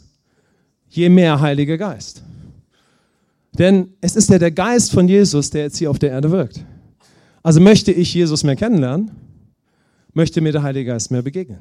je 0.89 1.09
mehr 1.09 1.41
Heiliger 1.41 1.79
Geist. 1.79 2.25
Denn 3.57 3.93
es 4.01 4.17
ist 4.17 4.31
ja 4.31 4.41
der 4.41 4.51
Geist 4.51 4.91
von 4.91 5.07
Jesus, 5.07 5.49
der 5.51 5.63
jetzt 5.63 5.77
hier 5.77 5.89
auf 5.89 6.01
der 6.01 6.11
Erde 6.11 6.33
wirkt. 6.33 6.65
Also 7.41 7.61
möchte 7.61 7.93
ich 7.93 8.13
Jesus 8.13 8.43
mehr 8.43 8.57
kennenlernen, 8.57 9.13
möchte 10.13 10.41
mir 10.41 10.51
der 10.51 10.65
Heilige 10.65 10.91
Geist 10.91 11.13
mehr 11.13 11.23
begegnen. 11.23 11.61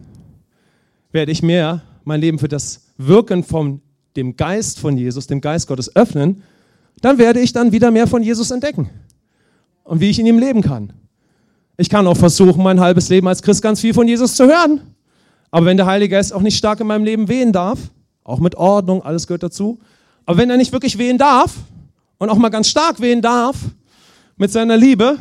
Werde 1.12 1.32
ich 1.32 1.44
mehr 1.44 1.84
mein 2.04 2.20
Leben 2.20 2.40
für 2.40 2.48
das 2.48 2.82
Wirken 2.98 3.44
von 3.44 3.80
dem 4.16 4.36
Geist 4.36 4.80
von 4.80 4.98
Jesus, 4.98 5.28
dem 5.28 5.40
Geist 5.40 5.68
Gottes 5.68 5.96
öffnen, 5.96 6.42
dann 7.02 7.20
werde 7.20 7.42
ich 7.42 7.54
dann 7.54 7.74
wieder 7.74 7.92
mehr 7.92 8.08
von 8.08 8.24
Jesus 8.24 8.50
entdecken 8.50 8.90
und 9.84 10.02
wie 10.02 10.10
ich 10.10 10.18
in 10.18 10.26
ihm 10.26 10.40
leben 10.40 10.64
kann. 10.64 10.94
Ich 11.78 11.92
kann 11.92 12.08
auch 12.08 12.18
versuchen, 12.18 12.64
mein 12.64 12.80
halbes 12.80 13.10
Leben 13.10 13.28
als 13.28 13.44
Christ 13.44 13.62
ganz 13.62 13.82
viel 13.82 13.94
von 13.94 14.08
Jesus 14.08 14.34
zu 14.34 14.48
hören. 14.48 14.91
Aber 15.52 15.66
wenn 15.66 15.78
der 15.78 15.86
Heilige 15.86 16.16
Geist 16.16 16.34
auch 16.34 16.42
nicht 16.42 16.58
stark 16.58 16.80
in 16.80 16.88
meinem 16.88 17.04
Leben 17.04 17.28
wehen 17.28 17.52
darf, 17.52 17.80
auch 18.24 18.40
mit 18.40 18.56
Ordnung, 18.56 19.04
alles 19.04 19.28
gehört 19.28 19.44
dazu, 19.44 19.80
aber 20.26 20.38
wenn 20.38 20.50
er 20.50 20.58
nicht 20.58 20.72
wirklich 20.72 20.98
wehen 20.98 21.18
darf 21.18 21.56
und 22.18 22.30
auch 22.30 22.38
mal 22.38 22.50
ganz 22.50 22.70
stark 22.70 23.02
wehen 23.02 23.22
darf 23.22 23.58
mit 24.38 24.52
seiner 24.52 24.78
Liebe, 24.78 25.18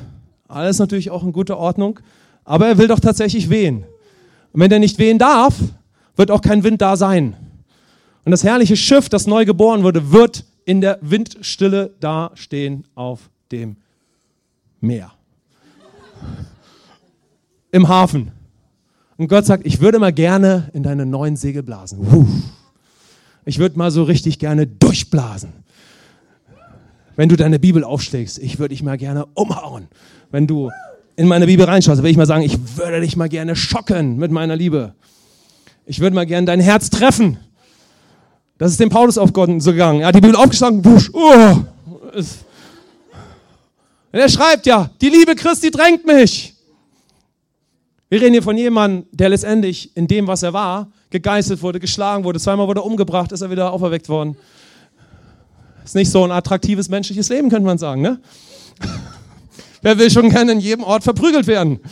alles 0.47 0.79
natürlich 0.79 1.11
auch 1.11 1.25
in 1.25 1.33
guter 1.33 1.59
Ordnung, 1.59 1.99
aber 2.45 2.69
er 2.69 2.79
will 2.79 2.88
doch 2.88 3.01
tatsächlich 3.01 3.51
wehen. 3.51 3.85
Und 4.53 4.61
wenn 4.61 4.71
er 4.71 4.79
nicht 4.79 4.99
wehen 4.99 5.19
darf, 5.19 5.55
wird 6.16 6.31
auch 6.31 6.43
kein 6.43 6.64
Wind 6.64 6.81
da 6.81 6.97
sein. 6.97 7.37
Und 8.25 8.31
das 8.31 8.45
herrliche 8.45 8.77
Schiff, 8.77 9.09
das 9.09 9.27
neu 9.27 9.45
geboren 9.45 9.83
wurde, 9.83 10.12
wird 10.12 10.45
in 10.64 10.81
der 10.81 10.99
Windstille 11.01 11.95
dastehen 12.01 12.87
auf 12.95 13.31
dem 13.51 13.77
Meer. 14.81 15.12
Im 17.73 17.88
Hafen. 17.88 18.33
Und 19.20 19.28
Gott 19.28 19.44
sagt, 19.44 19.66
ich 19.66 19.83
würde 19.83 19.98
mal 19.98 20.14
gerne 20.14 20.70
in 20.72 20.83
deine 20.83 21.04
neuen 21.04 21.37
Segel 21.37 21.62
blasen. 21.62 21.98
Ich 23.44 23.59
würde 23.59 23.76
mal 23.76 23.90
so 23.90 24.04
richtig 24.04 24.38
gerne 24.38 24.66
durchblasen. 24.66 25.52
Wenn 27.16 27.28
du 27.28 27.37
deine 27.37 27.59
Bibel 27.59 27.85
aufschlägst, 27.85 28.38
ich 28.38 28.59
würde 28.59 28.72
dich 28.72 28.83
mal 28.83 28.96
gerne 28.96 29.26
umhauen. 29.35 29.88
Wenn 30.30 30.46
du 30.46 30.70
in 31.16 31.28
meine 31.28 31.44
Bibel 31.44 31.66
reinschaust, 31.66 31.98
würde 31.98 32.09
ich 32.09 32.16
mal 32.16 32.24
sagen, 32.24 32.44
ich 32.44 32.78
würde 32.78 33.02
dich 33.02 33.14
mal 33.14 33.28
gerne 33.28 33.56
schocken 33.56 34.16
mit 34.16 34.30
meiner 34.30 34.56
Liebe. 34.56 34.94
Ich 35.85 36.00
würde 36.00 36.16
mal 36.16 36.24
gerne 36.24 36.46
dein 36.46 36.61
Herz 36.61 36.88
treffen. 36.88 37.37
Das 38.56 38.70
ist 38.70 38.80
dem 38.80 38.88
Paulus 38.88 39.18
auf 39.18 39.35
Gott 39.35 39.50
so 39.61 39.72
gegangen. 39.72 40.00
Er 40.00 40.06
hat 40.06 40.14
die 40.14 40.22
Bibel 40.22 40.37
aufgeschlagen, 40.37 40.83
wusch, 40.83 41.11
oh. 41.12 41.56
Er 44.12 44.28
schreibt 44.30 44.64
ja, 44.64 44.88
die 44.98 45.11
Liebe 45.11 45.35
Christi 45.35 45.70
drängt 45.70 46.06
mich. 46.06 46.54
Wir 48.11 48.20
reden 48.20 48.33
hier 48.33 48.42
von 48.42 48.59
jemandem, 48.59 49.07
der 49.12 49.29
letztendlich 49.29 49.96
in 49.96 50.09
dem, 50.09 50.27
was 50.27 50.42
er 50.42 50.53
war, 50.53 50.90
gegeißelt 51.11 51.62
wurde, 51.62 51.79
geschlagen 51.79 52.25
wurde, 52.25 52.40
zweimal 52.40 52.66
wurde 52.66 52.81
er 52.81 52.85
umgebracht, 52.85 53.31
ist 53.31 53.40
er 53.40 53.51
wieder 53.53 53.73
auferweckt 53.73 54.09
worden. 54.09 54.37
Ist 55.85 55.94
nicht 55.94 56.11
so 56.11 56.25
ein 56.25 56.33
attraktives 56.33 56.88
menschliches 56.88 57.29
Leben, 57.29 57.49
könnte 57.49 57.66
man 57.66 57.79
sagen, 57.79 58.03
ne? 58.03 58.20
Wer 59.83 59.96
will 59.96 60.11
schon 60.11 60.29
gerne 60.29 60.53
in 60.53 60.61
jedem 60.61 60.83
Ort 60.85 61.05
verprügelt 61.05 61.46
werden? 61.46 61.81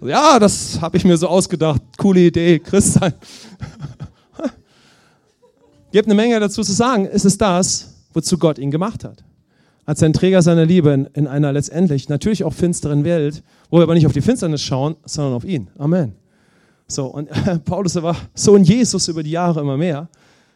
Ja, 0.00 0.38
das 0.38 0.80
habe 0.80 0.96
ich 0.96 1.04
mir 1.04 1.16
so 1.16 1.26
ausgedacht. 1.26 1.82
Coole 1.96 2.20
Idee, 2.20 2.60
Christ 2.60 2.92
sein. 2.92 3.12
Gibt 5.90 6.06
eine 6.06 6.14
Menge 6.14 6.38
dazu 6.38 6.62
zu 6.62 6.72
sagen. 6.72 7.04
Ist 7.04 7.24
es 7.24 7.36
das, 7.36 7.94
wozu 8.12 8.38
Gott 8.38 8.58
ihn 8.58 8.70
gemacht 8.70 9.02
hat? 9.02 9.24
Als 9.88 10.02
ein 10.02 10.12
Träger 10.12 10.42
seiner 10.42 10.66
Liebe 10.66 10.90
in, 10.90 11.06
in, 11.14 11.26
einer 11.26 11.50
letztendlich 11.50 12.10
natürlich 12.10 12.44
auch 12.44 12.52
finsteren 12.52 13.04
Welt, 13.04 13.42
wo 13.70 13.78
wir 13.78 13.84
aber 13.84 13.94
nicht 13.94 14.04
auf 14.04 14.12
die 14.12 14.20
Finsternis 14.20 14.60
schauen, 14.60 14.96
sondern 15.06 15.32
auf 15.32 15.44
ihn. 15.44 15.70
Amen. 15.78 16.12
So, 16.86 17.06
und 17.06 17.30
äh, 17.30 17.58
Paulus 17.58 17.94
war 18.02 18.14
so 18.34 18.54
in 18.54 18.64
Jesus 18.64 19.08
über 19.08 19.22
die 19.22 19.30
Jahre 19.30 19.62
immer 19.62 19.78
mehr. 19.78 20.10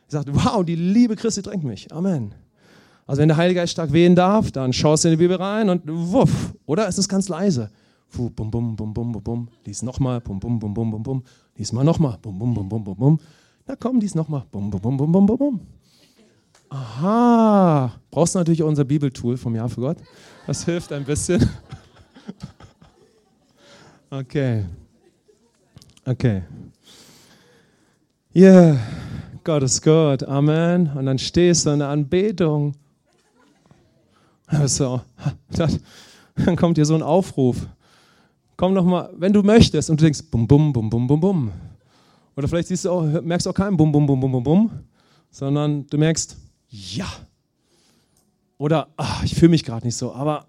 Er 0.09 0.11
sagt, 0.11 0.29
wow, 0.31 0.62
die 0.62 0.75
Liebe 0.75 1.16
Christi 1.16 1.40
drängt 1.40 1.64
mich. 1.64 1.90
Amen. 1.90 2.35
Also 3.07 3.23
wenn 3.23 3.29
der 3.29 3.38
Heilige 3.38 3.61
Geist 3.61 3.73
stark 3.73 3.90
wehen 3.95 4.14
darf, 4.14 4.53
dann 4.53 4.71
schaust 4.75 5.05
du 5.05 5.09
in 5.09 5.12
die 5.12 5.25
Bibel 5.25 5.38
rein 5.38 5.71
und 5.71 5.81
wuff. 5.87 6.53
Oder 6.66 6.87
es 6.87 6.99
ist 6.99 7.09
ganz 7.09 7.31
leise. 7.31 7.71
Puh, 8.11 8.29
bum, 8.29 8.51
bum, 8.51 8.77
bum, 8.77 8.92
bum, 8.92 9.12
bum, 9.12 9.23
bum. 9.23 9.49
Lies 9.64 9.81
nochmal, 9.81 10.21
bum, 10.21 10.38
bum, 10.38 10.59
bum, 10.59 10.75
bum, 10.75 10.90
bum, 10.90 11.03
bum. 11.03 11.23
Lies 11.57 11.73
mal 11.73 11.85
nochmal, 11.85 12.18
bum, 12.21 12.38
bum, 12.38 12.53
bum, 12.53 12.68
bum, 12.68 12.85
bum, 12.85 12.97
bum. 12.97 13.21
Na 13.66 13.77
komm, 13.77 13.99
lies 13.99 14.14
nochmal, 14.14 14.45
bum, 14.53 14.71
bum, 14.71 14.79
bum, 14.79 14.97
bum, 14.99 15.11
bum, 15.11 15.27
bum, 15.27 15.38
bum. 15.38 15.61
Aha, 16.73 17.93
brauchst 18.11 18.35
du 18.35 18.39
natürlich 18.39 18.63
unser 18.63 18.85
Bibeltool 18.85 19.37
vom 19.37 19.55
Jahr 19.55 19.69
für 19.69 19.83
Gott. 19.83 19.99
Das 20.47 20.65
hilft 20.65 20.93
ein 20.93 21.05
bisschen. 21.05 21.49
Okay. 24.11 24.67
Okay. 26.05 26.43
Yeah. 28.35 28.79
Gott 29.43 29.63
ist 29.63 29.81
Gott. 29.81 30.23
Amen. 30.25 30.91
Und 30.95 31.07
dann 31.07 31.19
stehst 31.19 31.65
du 31.65 31.71
in 31.71 31.79
der 31.79 31.89
Anbetung. 31.89 32.75
So, 34.67 35.01
dann 36.37 36.57
kommt 36.57 36.77
dir 36.77 36.85
so 36.85 36.95
ein 36.95 37.03
Aufruf. 37.03 37.67
Komm 38.59 38.75
noch 38.75 38.85
mal, 38.85 39.09
wenn 39.17 39.33
du 39.33 39.43
möchtest 39.43 39.89
und 39.89 39.99
du 39.99 40.05
denkst, 40.05 40.25
bum, 40.31 40.47
bum, 40.47 40.75
bum, 40.75 40.91
bum, 40.91 41.07
bum, 41.07 41.21
bum. 41.21 41.53
Oder 42.37 42.49
vielleicht 42.49 42.69
siehst 42.69 42.85
du 42.85 42.91
auch, 42.91 43.23
merkst 43.23 43.49
auch 43.49 43.55
keinen 43.55 43.79
bum, 43.79 43.91
bum, 43.91 44.05
bum, 44.05 44.21
bum, 44.21 44.31
bum, 44.31 44.45
bum, 44.45 44.71
sondern 45.31 45.87
du 45.87 45.97
merkst, 45.97 46.37
ja. 46.73 47.07
Oder 48.59 48.89
ach, 48.97 49.23
ich 49.25 49.35
fühle 49.35 49.51
mich 49.51 49.65
gerade 49.65 49.87
nicht 49.87 49.97
so, 49.97 50.13
aber 50.13 50.47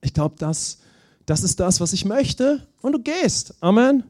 ich 0.00 0.12
glaube, 0.12 0.34
das, 0.38 0.78
das 1.26 1.42
ist 1.42 1.60
das, 1.60 1.80
was 1.80 1.92
ich 1.92 2.04
möchte 2.04 2.66
und 2.82 2.92
du 2.92 2.98
gehst. 3.00 3.54
Amen. 3.60 4.02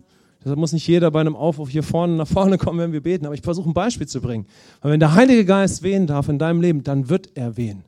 Deshalb 0.42 0.58
muss 0.58 0.72
nicht 0.72 0.86
jeder 0.86 1.10
bei 1.10 1.20
einem 1.20 1.36
Aufruf 1.36 1.68
hier 1.68 1.82
vorne 1.82 2.14
nach 2.14 2.26
vorne 2.26 2.56
kommen, 2.56 2.78
wenn 2.78 2.92
wir 2.92 3.02
beten, 3.02 3.26
aber 3.26 3.34
ich 3.34 3.42
versuche 3.42 3.68
ein 3.68 3.74
Beispiel 3.74 4.08
zu 4.08 4.22
bringen. 4.22 4.46
Weil 4.80 4.92
wenn 4.92 5.00
der 5.00 5.14
Heilige 5.14 5.44
Geist 5.44 5.82
wehen 5.82 6.06
darf 6.06 6.28
in 6.28 6.38
deinem 6.38 6.62
Leben, 6.62 6.82
dann 6.82 7.10
wird 7.10 7.36
er 7.36 7.56
wehen. 7.58 7.84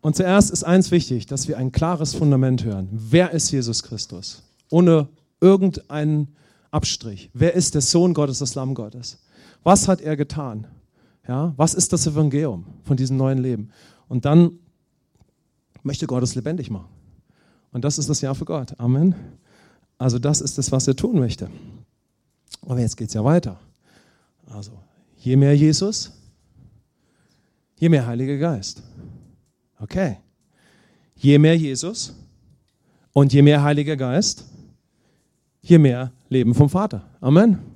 Und 0.00 0.14
zuerst 0.14 0.50
ist 0.50 0.62
eins 0.62 0.90
wichtig, 0.90 1.26
dass 1.26 1.48
wir 1.48 1.58
ein 1.58 1.72
klares 1.72 2.14
Fundament 2.14 2.62
hören. 2.62 2.88
Wer 2.92 3.32
ist 3.32 3.50
Jesus 3.50 3.82
Christus? 3.82 4.42
Ohne 4.70 5.08
irgendeinen 5.40 6.36
Abstrich. 6.70 7.30
Wer 7.32 7.54
ist 7.54 7.74
der 7.74 7.80
Sohn 7.80 8.14
Gottes, 8.14 8.38
das 8.38 8.54
Lamm 8.54 8.74
Gottes? 8.74 9.18
Was 9.62 9.88
hat 9.88 10.02
er 10.02 10.16
getan? 10.16 10.68
Ja, 11.26 11.54
was 11.56 11.74
ist 11.74 11.92
das 11.92 12.06
Evangelium 12.06 12.66
von 12.82 12.96
diesem 12.96 13.16
neuen 13.16 13.38
Leben? 13.38 13.70
Und 14.08 14.24
dann 14.24 14.58
möchte 15.82 16.06
Gott 16.06 16.22
es 16.22 16.34
lebendig 16.34 16.70
machen. 16.70 16.88
Und 17.72 17.84
das 17.84 17.98
ist 17.98 18.08
das 18.08 18.20
Jahr 18.20 18.34
für 18.34 18.44
Gott. 18.44 18.78
Amen. 18.78 19.14
Also 19.98 20.18
das 20.18 20.40
ist 20.40 20.58
es, 20.58 20.70
was 20.70 20.86
er 20.86 20.96
tun 20.96 21.18
möchte. 21.18 21.50
Aber 22.62 22.78
jetzt 22.78 22.96
geht 22.96 23.08
es 23.08 23.14
ja 23.14 23.24
weiter. 23.24 23.58
Also 24.46 24.72
je 25.16 25.36
mehr 25.36 25.56
Jesus, 25.56 26.12
je 27.78 27.88
mehr 27.88 28.06
Heiliger 28.06 28.36
Geist. 28.36 28.82
Okay. 29.78 30.18
Je 31.16 31.38
mehr 31.38 31.56
Jesus 31.56 32.14
und 33.12 33.32
je 33.32 33.42
mehr 33.42 33.62
Heiliger 33.62 33.96
Geist, 33.96 34.44
je 35.62 35.78
mehr 35.78 36.12
Leben 36.28 36.54
vom 36.54 36.68
Vater. 36.68 37.08
Amen. 37.20 37.73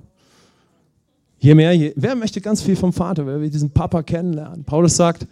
Je 1.39 1.55
mehr, 1.55 1.73
je, 1.73 1.93
wer 1.95 2.15
möchte 2.15 2.41
ganz 2.41 2.61
viel 2.61 2.75
vom 2.75 2.91
Vater, 2.91 3.25
wer 3.25 3.39
will 3.39 3.49
diesen 3.49 3.71
Papa 3.71 4.03
kennenlernen? 4.03 4.65
Paulus 4.65 4.97
sagt, 4.97 5.25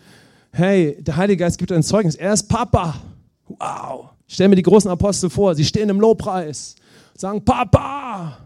hey, 0.51 0.97
der 1.01 1.17
Heilige 1.17 1.43
Geist 1.43 1.57
gibt 1.57 1.71
ein 1.71 1.83
Zeugnis, 1.83 2.15
er 2.15 2.33
ist 2.33 2.47
Papa. 2.47 2.95
Wow. 3.47 4.09
Ich 4.25 4.33
stelle 4.33 4.49
mir 4.49 4.55
die 4.55 4.63
großen 4.63 4.89
Apostel 4.89 5.29
vor, 5.29 5.53
sie 5.53 5.65
stehen 5.65 5.89
im 5.89 5.99
Lobpreis, 5.99 6.75
sagen 7.15 7.43
Papa. 7.43 8.37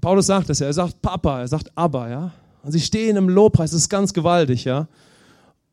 Paulus 0.00 0.26
sagt 0.26 0.48
das 0.48 0.58
ja, 0.58 0.66
er 0.66 0.72
sagt 0.72 1.00
Papa, 1.02 1.40
er 1.40 1.48
sagt 1.48 1.70
Abba, 1.74 2.08
ja. 2.08 2.32
Und 2.62 2.72
sie 2.72 2.80
stehen 2.80 3.16
im 3.16 3.28
Lobpreis, 3.28 3.70
das 3.70 3.80
ist 3.80 3.88
ganz 3.88 4.12
gewaltig, 4.12 4.64
ja. 4.64 4.88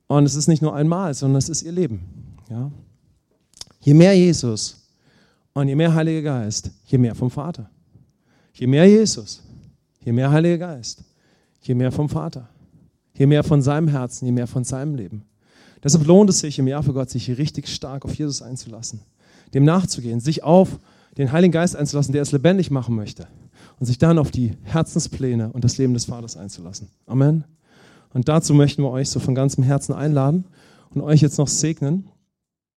Und 0.07 0.25
es 0.25 0.35
ist 0.35 0.47
nicht 0.47 0.61
nur 0.61 0.75
einmal, 0.75 1.13
sondern 1.13 1.37
es 1.37 1.49
ist 1.49 1.63
ihr 1.63 1.71
Leben, 1.71 2.01
ja. 2.49 2.69
Je 3.81 3.93
mehr 3.93 4.15
Jesus 4.15 4.81
und 5.53 5.69
je 5.69 5.75
mehr 5.75 5.93
Heiliger 5.93 6.21
Geist, 6.21 6.69
je 6.85 6.97
mehr 6.97 7.15
vom 7.15 7.31
Vater. 7.31 7.69
Je 8.53 8.67
mehr 8.67 8.85
Jesus, 8.85 9.41
Je 10.09 10.13
mehr 10.13 10.31
Heiliger 10.31 10.57
Geist, 10.57 11.03
je 11.61 11.75
mehr 11.75 11.91
vom 11.91 12.09
Vater. 12.09 12.49
Je 13.13 13.27
mehr 13.27 13.43
von 13.43 13.61
seinem 13.61 13.87
Herzen, 13.87 14.25
je 14.25 14.31
mehr 14.31 14.47
von 14.47 14.63
seinem 14.63 14.95
Leben. 14.95 15.23
Deshalb 15.83 16.07
lohnt 16.07 16.31
es 16.31 16.39
sich 16.39 16.57
im 16.57 16.67
Jahr 16.67 16.81
für 16.81 16.93
Gott, 16.93 17.11
sich 17.11 17.37
richtig 17.37 17.67
stark 17.67 18.05
auf 18.05 18.15
Jesus 18.15 18.41
einzulassen, 18.41 19.01
dem 19.53 19.65
nachzugehen, 19.65 20.19
sich 20.19 20.43
auf 20.43 20.79
den 21.19 21.31
Heiligen 21.31 21.51
Geist 21.51 21.75
einzulassen, 21.75 22.11
der 22.11 22.23
es 22.23 22.31
lebendig 22.31 22.71
machen 22.71 22.95
möchte 22.95 23.27
und 23.79 23.85
sich 23.85 23.99
dann 23.99 24.17
auf 24.17 24.31
die 24.31 24.53
Herzenspläne 24.63 25.51
und 25.53 25.63
das 25.63 25.77
Leben 25.77 25.93
des 25.93 26.05
Vaters 26.05 26.37
einzulassen. 26.37 26.87
Amen. 27.05 27.43
Und 28.11 28.29
dazu 28.29 28.55
möchten 28.55 28.81
wir 28.81 28.89
euch 28.89 29.11
so 29.11 29.19
von 29.19 29.35
ganzem 29.35 29.63
Herzen 29.63 29.93
einladen 29.93 30.45
und 30.89 31.01
euch 31.01 31.21
jetzt 31.21 31.37
noch 31.37 31.47
segnen. 31.47 32.09